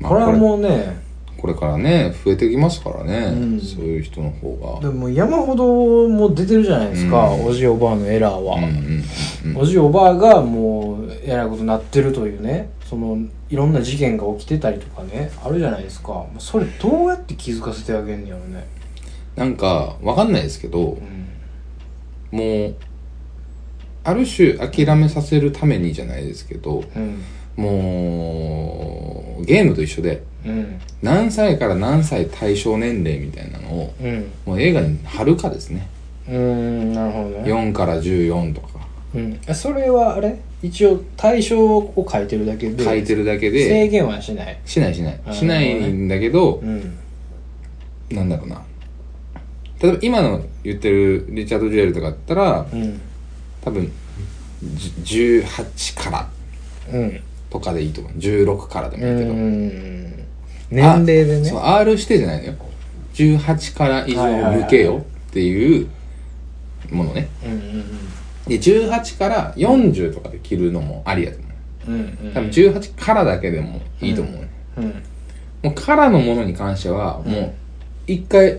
[0.00, 1.03] まあこれはもうね
[1.44, 3.60] これからね増えてきますからね、うん。
[3.60, 4.88] そういう人の方が。
[4.88, 7.44] でも山ほども出てるじゃないですか、うん。
[7.44, 9.04] おじおばあのエラーは、うんうん
[9.44, 13.18] うんおじおばあがもうえらいことになってるというねその
[13.50, 16.12] いろんな事件が起きてたりとかねあるじゃないですか。
[16.12, 18.66] もうそれどうやって気づかせてあげんねやろね。
[19.36, 20.96] なんかわかんないですけど
[22.32, 22.38] うん。
[22.38, 22.74] もう
[24.02, 27.20] ある種諦めさせるためにじゃないですけどうん
[27.56, 35.88] もうゲームと一緒でうん何歳から何歳対象年齢みたいなのをうんもう映画に貼るかですね。
[36.28, 36.92] うん。
[36.94, 37.42] なるほどね。
[37.44, 38.68] 4から14とか。
[39.14, 39.38] うん。
[39.46, 40.36] えそれはあれ？
[40.62, 44.58] 一応対象を書いてるだけで書いてるだけ制で限はしない？
[44.64, 45.20] しないしない。
[45.30, 46.96] しないんだけどうん
[48.10, 48.62] なんだろうな。
[49.82, 52.98] 例えば今の言ってるリチャード・ジュエルとかだったらうん。
[53.60, 53.92] 多分
[55.02, 56.30] じ18から。
[56.92, 57.20] うん
[57.54, 58.12] とかでいいと思う。
[58.14, 60.26] 16からでもいいけど、うん
[60.70, 61.44] 年齢でね。
[61.44, 62.54] そう R 指定じゃないのよ。
[63.14, 65.88] 18から以上向けよっていう
[66.90, 67.28] ものね。
[68.48, 71.90] で18から40とかで着るのもありやと思う。
[71.92, 74.84] うんうん多分18からだけでもいいと思うね、うん
[75.62, 77.52] もうからのものに関してはもう
[78.08, 78.58] 一回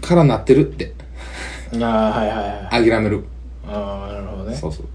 [0.00, 0.94] からなってるって。
[1.74, 2.36] ああはいはい
[2.80, 2.90] はい。
[2.90, 3.24] 諦める、
[3.66, 4.56] ああなるほどね。
[4.56, 4.86] そうそう。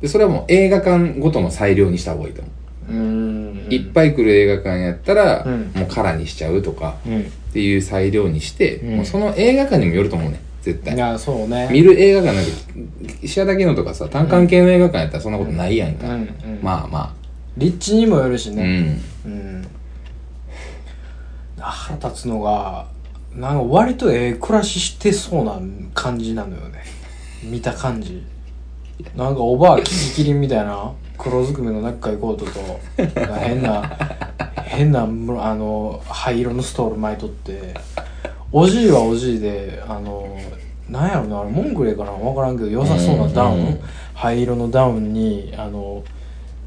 [0.00, 2.57] でそれはもう映画館ごとの裁量にした方がいいと思う、うん
[2.90, 5.72] いっぱい来る映画館やったら、うん。
[5.74, 7.20] もうからにしちゃうとかうん。
[7.20, 8.96] っていう裁量にして、うん。
[8.96, 10.94] もうその映画館にもよると思うね絶対。
[10.94, 11.68] いやそうね。
[11.70, 12.50] 見る映画館なんか
[13.22, 16.06] 石田だけのとかさ単館系の映画館やったらそんなことないやんか、
[16.62, 17.14] まあま
[17.56, 19.00] 立地にもよるしあ、ね。
[19.26, 19.32] うん。
[19.32, 19.66] うん。
[21.58, 22.86] 腹立つのが
[23.34, 25.60] なんか割とええ暮らししてそうな
[25.92, 26.82] 感じなのよね。
[27.42, 28.24] 見た感じ。
[29.16, 32.80] なんかおばあキキキリンみたいな黒ずくめの中いコートと
[33.40, 33.98] 変な
[34.64, 37.74] 変なむあの灰色のストール巻いとって
[38.52, 40.38] おじいはおじいであの
[40.88, 43.66] なんやろなあれモンクレーかな分からんけど良さそうなダウン、うん。
[43.66, 43.80] うん
[44.18, 46.02] 灰色のダウンにあの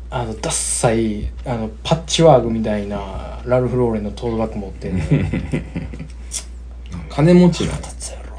[0.10, 5.04] あのダッサいあのパッチワークみたいなラルフ・ローレンのトートバッグ持ってんの
[7.12, 8.38] 金持ちの腹立つやろ。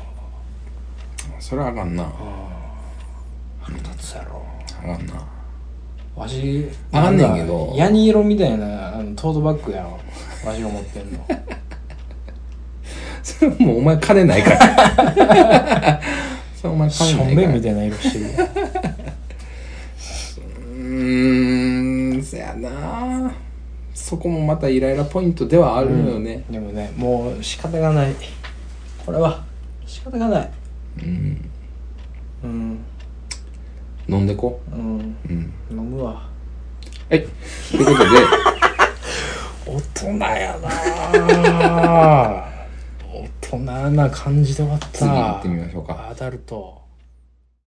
[1.38, 2.10] それはあかんな。
[3.60, 4.42] 腹立つやろ。
[4.78, 5.31] あかんな
[6.16, 7.72] わしあんねんけど。
[7.76, 9.98] ヤニ色みたいなあのトートバッグやろ。
[10.46, 11.26] わしが持ってんの。
[13.22, 16.00] それはもうお前金ないから。
[16.54, 17.48] それお前しょ金ないから。
[17.48, 18.24] んべんみたいな色してる
[20.66, 23.32] うーんそやな。
[23.94, 26.44] そこもまたイライラポイントではあるのよね。
[26.50, 28.14] でもねもう仕方がない。
[29.06, 29.42] これは
[29.86, 30.50] 仕方がない。
[31.02, 31.50] うん、
[32.44, 32.78] うん
[34.08, 34.60] 飲んでこ。
[34.72, 35.16] うん。
[35.28, 35.52] うん。
[35.70, 36.28] 飲むわ。
[37.08, 37.26] はい。
[37.70, 38.10] ということで。
[39.64, 40.68] 大人やな。
[43.12, 43.58] 大人
[43.92, 44.86] な感じで終わった。
[44.88, 46.08] 次行ってみましょうか。
[46.10, 46.81] アダルト